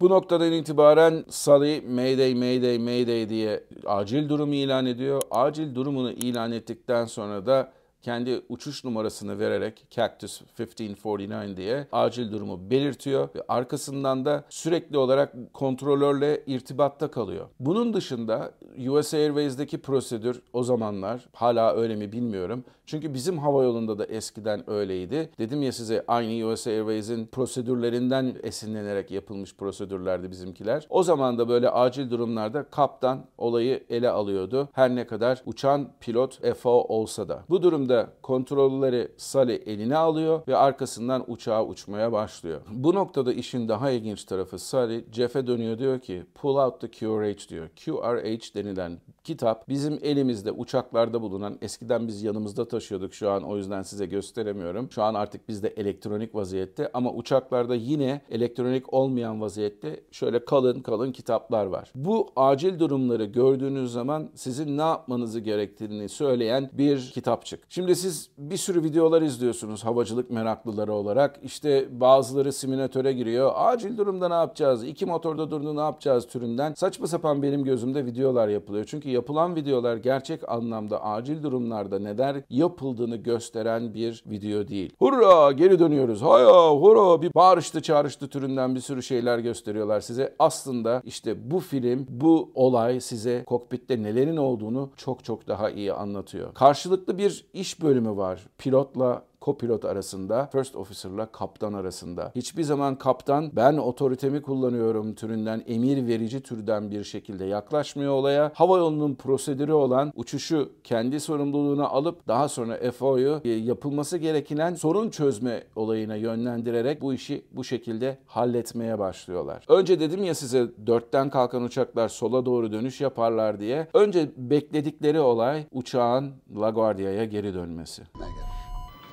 Bu 0.00 0.08
noktadan 0.08 0.52
itibaren 0.52 1.24
Sully 1.30 1.80
Mayday 1.80 2.34
Mayday 2.34 2.78
Mayday 2.78 3.28
diye 3.28 3.64
acil 3.86 4.28
durumu 4.28 4.54
ilan 4.54 4.86
ediyor. 4.86 5.22
Acil 5.30 5.74
durumunu 5.74 6.10
ilan 6.10 6.52
ettikten 6.52 7.04
sonra 7.04 7.46
da 7.46 7.72
kendi 8.04 8.42
uçuş 8.48 8.84
numarasını 8.84 9.38
vererek 9.38 9.86
Cactus 9.90 10.40
1549 10.58 11.56
diye 11.56 11.86
acil 11.92 12.32
durumu 12.32 12.70
belirtiyor 12.70 13.28
ve 13.34 13.42
arkasından 13.48 14.24
da 14.24 14.44
sürekli 14.48 14.98
olarak 14.98 15.34
kontrolörle 15.52 16.42
irtibatta 16.46 17.10
kalıyor. 17.10 17.46
Bunun 17.60 17.94
dışında 17.94 18.52
US 18.88 19.14
Airways'deki 19.14 19.78
prosedür 19.78 20.42
o 20.52 20.62
zamanlar 20.62 21.28
hala 21.32 21.74
öyle 21.74 21.96
mi 21.96 22.12
bilmiyorum. 22.12 22.64
Çünkü 22.86 23.14
bizim 23.14 23.38
hava 23.38 23.64
yolunda 23.64 23.98
da 23.98 24.04
eskiden 24.04 24.70
öyleydi. 24.70 25.30
Dedim 25.38 25.62
ya 25.62 25.72
size 25.72 26.04
aynı 26.08 26.46
US 26.46 26.66
Airways'in 26.66 27.26
prosedürlerinden 27.26 28.36
esinlenerek 28.42 29.10
yapılmış 29.10 29.56
prosedürlerdi 29.56 30.30
bizimkiler. 30.30 30.86
O 30.90 31.02
zaman 31.02 31.38
da 31.38 31.48
böyle 31.48 31.70
acil 31.70 32.10
durumlarda 32.10 32.62
kaptan 32.62 33.26
olayı 33.38 33.84
ele 33.90 34.10
alıyordu. 34.10 34.68
Her 34.72 34.94
ne 34.94 35.06
kadar 35.06 35.42
uçan 35.46 35.88
pilot 36.00 36.54
FO 36.56 36.70
olsa 36.70 37.28
da. 37.28 37.44
Bu 37.48 37.62
durumda 37.62 37.93
kontrolleri 38.22 39.08
Sully 39.16 39.62
eline 39.66 39.96
alıyor 39.96 40.42
ve 40.48 40.56
arkasından 40.56 41.24
uçağa 41.26 41.64
uçmaya 41.64 42.12
başlıyor. 42.12 42.60
Bu 42.70 42.94
noktada 42.94 43.32
işin 43.32 43.68
daha 43.68 43.90
ilginç 43.90 44.24
tarafı 44.24 44.58
Sully 44.58 45.04
Jeff'e 45.12 45.46
dönüyor 45.46 45.78
diyor 45.78 46.00
ki 46.00 46.22
pull 46.34 46.56
out 46.56 46.80
the 46.80 46.90
QRH 46.90 47.48
diyor. 47.48 47.68
QRH 47.84 48.54
denilen 48.54 48.98
kitap 49.24 49.68
bizim 49.68 49.98
elimizde 50.02 50.52
uçaklarda 50.52 51.22
bulunan 51.22 51.58
eskiden 51.62 52.08
biz 52.08 52.22
yanımızda 52.22 52.68
taşıyorduk 52.68 53.14
şu 53.14 53.30
an 53.30 53.42
o 53.42 53.56
yüzden 53.56 53.82
size 53.82 54.06
gösteremiyorum. 54.06 54.92
Şu 54.92 55.02
an 55.02 55.14
artık 55.14 55.48
bizde 55.48 55.68
elektronik 55.68 56.34
vaziyette 56.34 56.90
ama 56.94 57.12
uçaklarda 57.12 57.74
yine 57.74 58.20
elektronik 58.30 58.92
olmayan 58.92 59.40
vaziyette 59.40 60.00
şöyle 60.10 60.44
kalın 60.44 60.80
kalın 60.80 61.12
kitaplar 61.12 61.66
var. 61.66 61.92
Bu 61.94 62.32
acil 62.36 62.78
durumları 62.78 63.24
gördüğünüz 63.24 63.92
zaman 63.92 64.30
sizin 64.34 64.78
ne 64.78 64.82
yapmanızı 64.82 65.40
gerektiğini 65.40 66.08
söyleyen 66.08 66.70
bir 66.72 67.10
kitapçık. 67.14 67.60
Şimdi 67.68 67.96
siz 67.96 68.30
bir 68.38 68.56
sürü 68.56 68.84
videolar 68.84 69.22
izliyorsunuz 69.22 69.84
havacılık 69.84 70.30
meraklıları 70.30 70.92
olarak. 70.92 71.40
İşte 71.42 72.00
bazıları 72.00 72.52
simülatöre 72.52 73.12
giriyor. 73.12 73.52
Acil 73.54 73.96
durumda 73.96 74.28
ne 74.28 74.34
yapacağız? 74.34 74.84
İki 74.84 75.06
motorda 75.06 75.50
durdu 75.50 75.76
ne 75.76 75.80
yapacağız 75.80 76.26
türünden. 76.26 76.74
Saçma 76.74 77.06
sapan 77.06 77.42
benim 77.42 77.64
gözümde 77.64 78.06
videolar 78.06 78.48
yapılıyor. 78.48 78.84
Çünkü 78.88 79.13
yapılan 79.14 79.56
videolar 79.56 79.96
gerçek 79.96 80.48
anlamda 80.48 81.04
acil 81.04 81.42
durumlarda 81.42 81.98
neler 81.98 82.36
yapıldığını 82.50 83.16
gösteren 83.16 83.94
bir 83.94 84.24
video 84.26 84.68
değil. 84.68 84.92
Hurra 84.98 85.52
geri 85.52 85.78
dönüyoruz. 85.78 86.22
Haya 86.22 86.70
hurra 86.70 87.22
bir 87.22 87.34
bağırıştı 87.34 87.82
çağrıştı 87.82 88.28
türünden 88.28 88.74
bir 88.74 88.80
sürü 88.80 89.02
şeyler 89.02 89.38
gösteriyorlar 89.38 90.00
size. 90.00 90.34
Aslında 90.38 91.02
işte 91.04 91.50
bu 91.50 91.60
film, 91.60 92.06
bu 92.08 92.52
olay 92.54 93.00
size 93.00 93.44
kokpitte 93.44 94.02
nelerin 94.02 94.36
olduğunu 94.36 94.90
çok 94.96 95.24
çok 95.24 95.48
daha 95.48 95.70
iyi 95.70 95.92
anlatıyor. 95.92 96.54
Karşılıklı 96.54 97.18
bir 97.18 97.46
iş 97.52 97.82
bölümü 97.82 98.16
var. 98.16 98.46
Pilotla 98.58 99.22
kopilot 99.44 99.84
arasında, 99.84 100.48
first 100.52 100.76
officer'la 100.76 101.26
kaptan 101.26 101.72
arasında. 101.72 102.32
Hiçbir 102.34 102.62
zaman 102.62 102.98
kaptan 102.98 103.50
ben 103.56 103.76
otoritemi 103.76 104.42
kullanıyorum 104.42 105.14
türünden 105.14 105.62
emir 105.66 106.06
verici 106.06 106.40
türden 106.40 106.90
bir 106.90 107.04
şekilde 107.04 107.44
yaklaşmıyor 107.44 108.12
olaya. 108.12 108.52
Hava 108.54 108.78
yolunun 108.78 109.14
prosedürü 109.14 109.72
olan 109.72 110.12
uçuşu 110.16 110.72
kendi 110.84 111.20
sorumluluğuna 111.20 111.88
alıp 111.88 112.28
daha 112.28 112.48
sonra 112.48 112.92
FO'yu 112.92 113.40
e, 113.44 113.48
yapılması 113.48 114.18
gereken 114.18 114.74
sorun 114.74 115.10
çözme 115.10 115.62
olayına 115.76 116.16
yönlendirerek 116.16 117.00
bu 117.00 117.14
işi 117.14 117.44
bu 117.52 117.64
şekilde 117.64 118.18
halletmeye 118.26 118.98
başlıyorlar. 118.98 119.64
Önce 119.68 120.00
dedim 120.00 120.24
ya 120.24 120.34
size 120.34 120.66
dörtten 120.86 121.30
kalkan 121.30 121.62
uçaklar 121.62 122.08
sola 122.08 122.46
doğru 122.46 122.72
dönüş 122.72 123.00
yaparlar 123.00 123.60
diye. 123.60 123.88
Önce 123.94 124.30
bekledikleri 124.36 125.20
olay 125.20 125.64
uçağın 125.72 126.32
LaGuardia'ya 126.60 127.24
geri 127.24 127.54
dönmesi. 127.54 128.02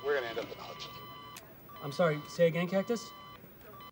We're 0.02 0.14
gonna 0.14 0.26
end 0.26 0.38
up 0.38 0.44
in 0.44 0.58
Hudson. 0.58 0.92
I'm 1.84 1.92
sorry, 1.92 2.18
say 2.28 2.46
again, 2.46 2.68
Cactus? 2.68 3.02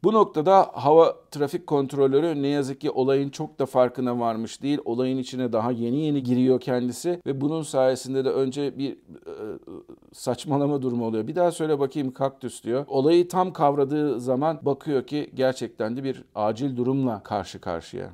Bu 0.05 0.12
noktada 0.12 0.71
hava 0.73 1.17
trafik 1.31 1.67
kontrolörü 1.67 2.43
ne 2.43 2.49
yazık 2.49 2.81
ki 2.81 2.90
olayın 2.90 3.31
çok 3.31 3.59
da 3.59 3.67
farkına 3.67 4.21
varmış 4.21 4.62
değil. 4.62 4.79
Olayın 4.85 5.19
içine 5.19 5.52
daha 5.52 5.71
yeni 5.71 6.05
yeni 6.05 6.23
giriyor 6.23 6.61
kendisi 6.61 7.21
ve 7.26 7.40
bunun 7.40 7.62
sayesinde 7.62 8.25
de 8.25 8.31
önce 8.31 8.79
bir 8.79 8.93
e, 8.93 8.97
saçmalama 10.12 10.83
durumu 10.83 11.07
oluyor. 11.07 11.26
Bir 11.26 11.35
daha 11.35 11.52
söyle 11.52 11.81
bakayım 11.81 12.12
kaktüs 12.12 12.64
diyor. 12.64 12.85
Olayı 12.88 13.29
tam 13.29 13.52
kavradığı 13.52 14.21
zaman 14.21 14.59
bakıyor 14.62 15.07
ki 15.07 15.31
gerçekten 15.35 15.97
de 15.97 16.05
bir 16.05 16.25
acil 16.35 16.76
durumla 16.76 17.23
karşı 17.23 17.61
karşıya. 17.61 18.11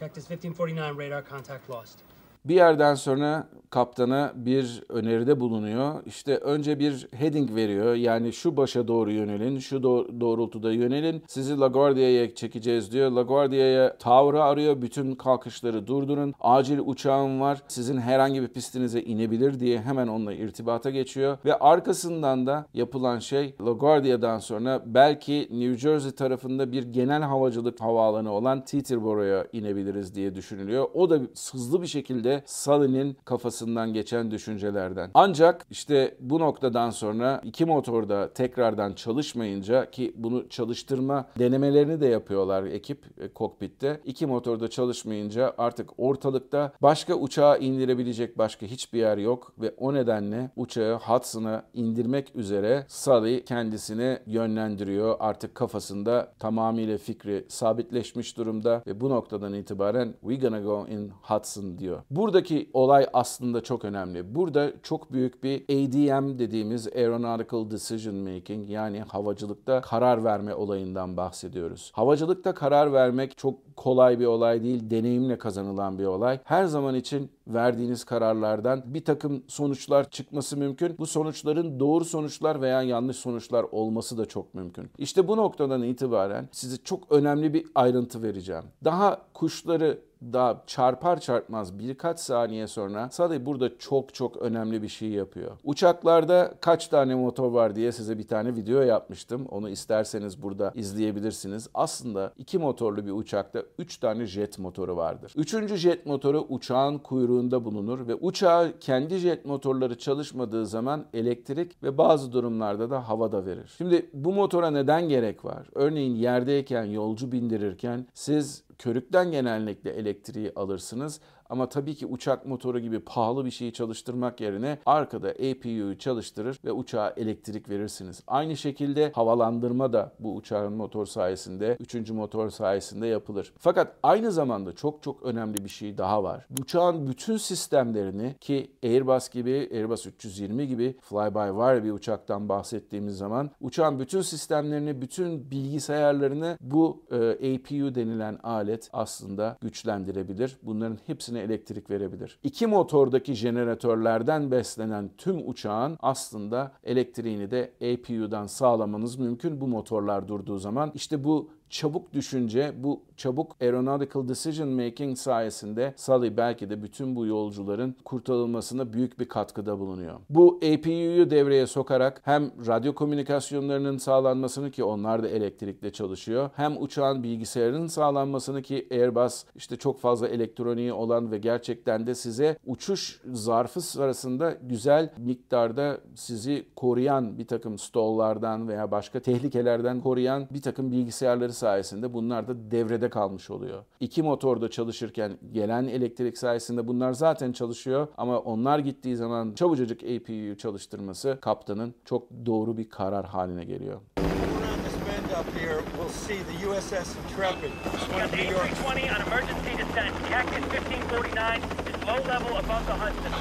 Cactus 0.00 0.30
1549, 0.30 0.98
radar 0.98 1.24
contact 1.30 1.70
lost. 1.70 2.11
Bir 2.44 2.54
yerden 2.54 2.94
sonra 2.94 3.48
kaptana 3.70 4.32
bir 4.36 4.82
öneride 4.88 5.40
bulunuyor. 5.40 6.02
İşte 6.06 6.36
önce 6.36 6.78
bir 6.78 7.08
heading 7.12 7.54
veriyor. 7.54 7.94
Yani 7.94 8.32
şu 8.32 8.56
başa 8.56 8.88
doğru 8.88 9.12
yönelin, 9.12 9.58
şu 9.58 9.76
doğ- 9.76 10.20
doğrultuda 10.20 10.72
yönelin. 10.72 11.22
Sizi 11.28 11.58
LaGuardia'ya 11.60 12.34
çekeceğiz 12.34 12.92
diyor. 12.92 13.10
LaGuardia'ya 13.10 13.96
tavrı 13.98 14.42
arıyor. 14.42 14.82
Bütün 14.82 15.14
kalkışları 15.14 15.86
durdurun. 15.86 16.34
Acil 16.40 16.78
uçağım 16.78 17.40
var. 17.40 17.62
Sizin 17.68 17.98
herhangi 17.98 18.42
bir 18.42 18.48
pistinize 18.48 19.02
inebilir 19.02 19.60
diye 19.60 19.80
hemen 19.80 20.08
onunla 20.08 20.32
irtibata 20.32 20.90
geçiyor. 20.90 21.38
Ve 21.44 21.58
arkasından 21.58 22.46
da 22.46 22.66
yapılan 22.74 23.18
şey 23.18 23.54
LaGuardia'dan 23.66 24.38
sonra 24.38 24.82
belki 24.86 25.48
New 25.50 25.78
Jersey 25.78 26.10
tarafında 26.10 26.72
bir 26.72 26.82
genel 26.82 27.22
havacılık 27.22 27.80
havaalanı 27.80 28.32
olan 28.32 28.64
Teterboro'ya 28.64 29.46
inebiliriz 29.52 30.14
diye 30.14 30.34
düşünülüyor. 30.34 30.86
O 30.94 31.10
da 31.10 31.20
hızlı 31.52 31.82
bir 31.82 31.86
şekilde 31.86 32.31
Sully'nin 32.46 33.16
kafasından 33.24 33.92
geçen 33.92 34.30
düşüncelerden. 34.30 35.10
Ancak 35.14 35.66
işte 35.70 36.16
bu 36.20 36.38
noktadan 36.38 36.90
sonra 36.90 37.40
iki 37.44 37.64
motor 37.64 38.08
da 38.08 38.32
tekrardan 38.32 38.92
çalışmayınca 38.92 39.90
ki 39.90 40.14
bunu 40.16 40.48
çalıştırma 40.48 41.26
denemelerini 41.38 42.00
de 42.00 42.06
yapıyorlar 42.06 42.64
ekip 42.64 43.20
e, 43.20 43.28
kokpitte. 43.28 44.00
İki 44.04 44.26
motor 44.26 44.60
da 44.60 44.68
çalışmayınca 44.68 45.54
artık 45.58 45.90
ortalıkta 45.98 46.72
başka 46.82 47.14
uçağı 47.14 47.58
indirebilecek 47.58 48.38
başka 48.38 48.66
hiçbir 48.66 48.98
yer 48.98 49.18
yok 49.18 49.52
ve 49.58 49.74
o 49.78 49.94
nedenle 49.94 50.50
uçağı 50.56 50.98
Hudson'a 50.98 51.64
indirmek 51.74 52.36
üzere 52.36 52.86
Sully 52.88 53.44
kendisini 53.44 54.18
yönlendiriyor. 54.26 55.16
Artık 55.20 55.54
kafasında 55.54 56.32
tamamıyla 56.38 56.98
fikri 56.98 57.44
sabitleşmiş 57.48 58.36
durumda 58.36 58.82
ve 58.86 59.00
bu 59.00 59.10
noktadan 59.10 59.54
itibaren 59.54 60.14
we 60.20 60.34
gonna 60.36 60.60
go 60.60 60.86
in 60.86 61.12
Hudson 61.22 61.78
diyor. 61.78 62.02
Buradaki 62.22 62.70
olay 62.72 63.06
aslında 63.12 63.60
çok 63.60 63.84
önemli. 63.84 64.34
Burada 64.34 64.72
çok 64.82 65.12
büyük 65.12 65.44
bir 65.44 65.62
ADM 65.64 66.38
dediğimiz 66.38 66.86
Aeronautical 66.86 67.70
Decision 67.70 68.14
Making 68.14 68.70
yani 68.70 69.00
havacılıkta 69.00 69.80
karar 69.80 70.24
verme 70.24 70.54
olayından 70.54 71.16
bahsediyoruz. 71.16 71.92
Havacılıkta 71.94 72.54
karar 72.54 72.92
vermek 72.92 73.38
çok 73.38 73.76
kolay 73.76 74.20
bir 74.20 74.26
olay 74.26 74.62
değil, 74.62 74.90
deneyimle 74.90 75.38
kazanılan 75.38 75.98
bir 75.98 76.04
olay. 76.04 76.38
Her 76.44 76.64
zaman 76.64 76.94
için 76.94 77.30
verdiğiniz 77.46 78.04
kararlardan 78.04 78.82
bir 78.86 79.04
takım 79.04 79.42
sonuçlar 79.48 80.10
çıkması 80.10 80.56
mümkün. 80.56 80.98
Bu 80.98 81.06
sonuçların 81.06 81.80
doğru 81.80 82.04
sonuçlar 82.04 82.60
veya 82.60 82.82
yanlış 82.82 83.16
sonuçlar 83.16 83.62
olması 83.72 84.18
da 84.18 84.26
çok 84.26 84.54
mümkün. 84.54 84.90
İşte 84.98 85.28
bu 85.28 85.36
noktadan 85.36 85.82
itibaren 85.82 86.48
size 86.52 86.76
çok 86.76 87.12
önemli 87.12 87.54
bir 87.54 87.66
ayrıntı 87.74 88.22
vereceğim. 88.22 88.64
Daha 88.84 89.22
kuşları 89.34 89.98
daha 90.32 90.62
çarpar 90.66 91.20
çarpmaz 91.20 91.78
birkaç 91.78 92.20
saniye 92.20 92.66
sonra 92.66 93.10
Sully 93.10 93.46
burada 93.46 93.78
çok 93.78 94.14
çok 94.14 94.36
önemli 94.36 94.82
bir 94.82 94.88
şey 94.88 95.08
yapıyor. 95.08 95.50
Uçaklarda 95.64 96.54
kaç 96.60 96.88
tane 96.88 97.14
motor 97.14 97.52
var 97.52 97.76
diye 97.76 97.92
size 97.92 98.18
bir 98.18 98.28
tane 98.28 98.56
video 98.56 98.80
yapmıştım. 98.80 99.46
Onu 99.50 99.68
isterseniz 99.68 100.42
burada 100.42 100.72
izleyebilirsiniz. 100.74 101.68
Aslında 101.74 102.32
iki 102.38 102.58
motorlu 102.58 103.06
bir 103.06 103.10
uçakta 103.10 103.62
üç 103.78 103.96
tane 103.96 104.26
jet 104.26 104.58
motoru 104.58 104.96
vardır. 104.96 105.32
Üçüncü 105.36 105.76
jet 105.76 106.06
motoru 106.06 106.46
uçağın 106.48 106.98
kuyruğu 106.98 107.31
kuyruğunda 107.32 107.64
bulunur 107.64 108.08
ve 108.08 108.14
uçağa 108.14 108.72
kendi 108.80 109.16
jet 109.16 109.44
motorları 109.44 109.98
çalışmadığı 109.98 110.66
zaman 110.66 111.04
elektrik 111.14 111.82
ve 111.82 111.98
bazı 111.98 112.32
durumlarda 112.32 112.90
da 112.90 113.08
havada 113.08 113.46
verir. 113.46 113.72
Şimdi 113.78 114.10
bu 114.14 114.32
motora 114.32 114.70
neden 114.70 115.08
gerek 115.08 115.44
var? 115.44 115.66
Örneğin 115.74 116.14
yerdeyken 116.14 116.84
yolcu 116.84 117.32
bindirirken 117.32 118.06
siz 118.14 118.64
körükten 118.78 119.30
genellikle 119.30 119.90
elektriği 119.90 120.52
alırsınız 120.56 121.20
ama 121.52 121.68
tabii 121.68 121.94
ki 121.94 122.06
uçak 122.06 122.46
motoru 122.46 122.80
gibi 122.80 123.00
pahalı 123.00 123.44
bir 123.44 123.50
şeyi 123.50 123.72
çalıştırmak 123.72 124.40
yerine 124.40 124.78
arkada 124.86 125.28
APU'yu 125.28 125.98
çalıştırır 125.98 126.58
ve 126.64 126.72
uçağa 126.72 127.14
elektrik 127.16 127.68
verirsiniz. 127.68 128.22
Aynı 128.26 128.56
şekilde 128.56 129.12
havalandırma 129.12 129.92
da 129.92 130.12
bu 130.18 130.34
uçağın 130.34 130.72
motor 130.72 131.06
sayesinde, 131.06 131.76
üçüncü 131.80 132.12
motor 132.12 132.50
sayesinde 132.50 133.06
yapılır. 133.06 133.52
Fakat 133.58 133.96
aynı 134.02 134.32
zamanda 134.32 134.72
çok 134.72 135.02
çok 135.02 135.22
önemli 135.22 135.64
bir 135.64 135.68
şey 135.68 135.98
daha 135.98 136.22
var. 136.22 136.46
Uçağın 136.60 137.06
bütün 137.06 137.36
sistemlerini 137.36 138.34
ki 138.40 138.72
Airbus 138.82 139.28
gibi, 139.28 139.68
Airbus 139.72 140.06
320 140.06 140.68
gibi 140.68 140.96
fly-by-wire 141.10 141.84
bir 141.84 141.92
uçaktan 141.92 142.48
bahsettiğimiz 142.48 143.16
zaman 143.16 143.50
uçağın 143.60 144.00
bütün 144.00 144.22
sistemlerini, 144.22 145.02
bütün 145.02 145.50
bilgisayarlarını 145.50 146.58
bu 146.60 147.02
e, 147.10 147.16
APU 147.16 147.94
denilen 147.94 148.38
alet 148.42 148.90
aslında 148.92 149.56
güçlendirebilir. 149.60 150.58
Bunların 150.62 150.98
hepsine 151.06 151.41
elektrik 151.42 151.90
verebilir. 151.90 152.38
İki 152.42 152.66
motordaki 152.66 153.34
jeneratörlerden 153.34 154.50
beslenen 154.50 155.10
tüm 155.18 155.48
uçağın 155.48 155.98
aslında 156.00 156.72
elektriğini 156.84 157.50
de 157.50 157.72
APU'dan 157.80 158.46
sağlamanız 158.46 159.18
mümkün 159.18 159.60
bu 159.60 159.66
motorlar 159.66 160.28
durduğu 160.28 160.58
zaman. 160.58 160.92
İşte 160.94 161.24
bu 161.24 161.50
çabuk 161.72 162.12
düşünce, 162.12 162.72
bu 162.76 163.00
çabuk 163.16 163.56
aeronautical 163.60 164.28
decision 164.28 164.68
making 164.68 165.18
sayesinde 165.18 165.94
Sully 165.96 166.36
belki 166.36 166.70
de 166.70 166.82
bütün 166.82 167.16
bu 167.16 167.26
yolcuların 167.26 167.96
kurtarılmasına 168.04 168.92
büyük 168.92 169.18
bir 169.18 169.28
katkıda 169.28 169.78
bulunuyor. 169.78 170.14
Bu 170.30 170.56
APU'yu 170.56 171.30
devreye 171.30 171.66
sokarak 171.66 172.20
hem 172.24 172.50
radyo 172.66 172.94
komünikasyonlarının 172.94 173.98
sağlanmasını 173.98 174.70
ki 174.70 174.84
onlar 174.84 175.22
da 175.22 175.28
elektrikle 175.28 175.92
çalışıyor, 175.92 176.50
hem 176.56 176.82
uçağın 176.82 177.22
bilgisayarının 177.22 177.86
sağlanmasını 177.86 178.62
ki 178.62 178.88
Airbus 178.90 179.44
işte 179.54 179.76
çok 179.76 180.00
fazla 180.00 180.28
elektroniği 180.28 180.92
olan 180.92 181.32
ve 181.32 181.38
gerçekten 181.38 182.06
de 182.06 182.14
size 182.14 182.58
uçuş 182.66 183.20
zarfı 183.32 183.80
sırasında 183.80 184.56
güzel 184.62 185.12
miktarda 185.18 186.00
sizi 186.14 186.66
koruyan 186.76 187.38
bir 187.38 187.46
takım 187.46 187.78
stalllardan 187.78 188.68
veya 188.68 188.90
başka 188.90 189.20
tehlikelerden 189.20 190.00
koruyan 190.00 190.46
bir 190.50 190.62
takım 190.62 190.92
bilgisayarları 190.92 191.52
sayesinde 191.62 192.14
bunlar 192.14 192.48
da 192.48 192.70
devrede 192.70 193.10
kalmış 193.10 193.50
oluyor. 193.50 193.84
İki 194.00 194.22
motorda 194.22 194.70
çalışırken 194.70 195.38
gelen 195.52 195.84
elektrik 195.84 196.38
sayesinde 196.38 196.86
bunlar 196.86 197.12
zaten 197.12 197.52
çalışıyor 197.52 198.08
ama 198.16 198.38
onlar 198.38 198.78
gittiği 198.78 199.16
zaman 199.16 199.54
çabucacık 199.54 200.02
APU'yu 200.02 200.56
çalıştırması 200.56 201.38
kaptanın 201.40 201.94
çok 202.04 202.30
doğru 202.46 202.76
bir 202.76 202.88
karar 202.88 203.26
haline 203.26 203.64
geliyor. 203.64 204.00
This 204.16 204.96
bend 205.06 205.30
up 205.40 205.60
here, 205.60 205.80
we'll 205.96 206.08
see 206.08 206.38
the 206.50 206.68
USS 206.68 207.16
Intrepid. 207.16 207.72
It's 207.94 208.08
one 208.08 208.20
Got 208.20 208.24
of 208.24 208.30
the 208.30 208.36
New 208.36 208.52
York's 208.52 208.80
A320 208.80 208.90
on 209.14 209.20
emergency 209.26 209.72
descent. 209.82 210.12
Cactus 210.30 210.64
1549 210.72 211.62
is 211.88 212.06
low 212.08 212.20
level 212.34 212.56
above 212.56 212.84
the 212.86 212.96
Hudson. 213.02 213.32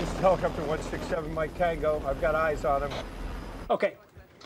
This 0.00 0.08
is 0.14 0.18
helicopter 0.18 0.62
167 0.62 1.34
Mike 1.34 1.54
Tango. 1.58 2.02
I've 2.10 2.20
got 2.20 2.34
eyes 2.34 2.64
on 2.64 2.80
him. 2.82 2.90
Okay, 3.70 3.92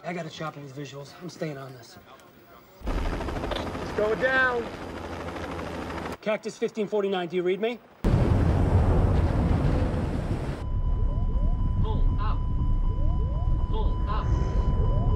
I 0.09 0.13
gotta 0.13 0.31
chop 0.39 0.55
these 0.55 0.73
visuals. 0.83 1.09
I'm 1.23 1.31
staying 1.31 1.59
on 1.59 1.73
this. 1.79 1.97
Going 3.97 4.21
down. 4.21 4.63
Cactus 6.21 6.55
1549, 6.59 7.31
do 7.31 7.37
you 7.37 7.43
read 7.43 7.61
me? 7.61 7.79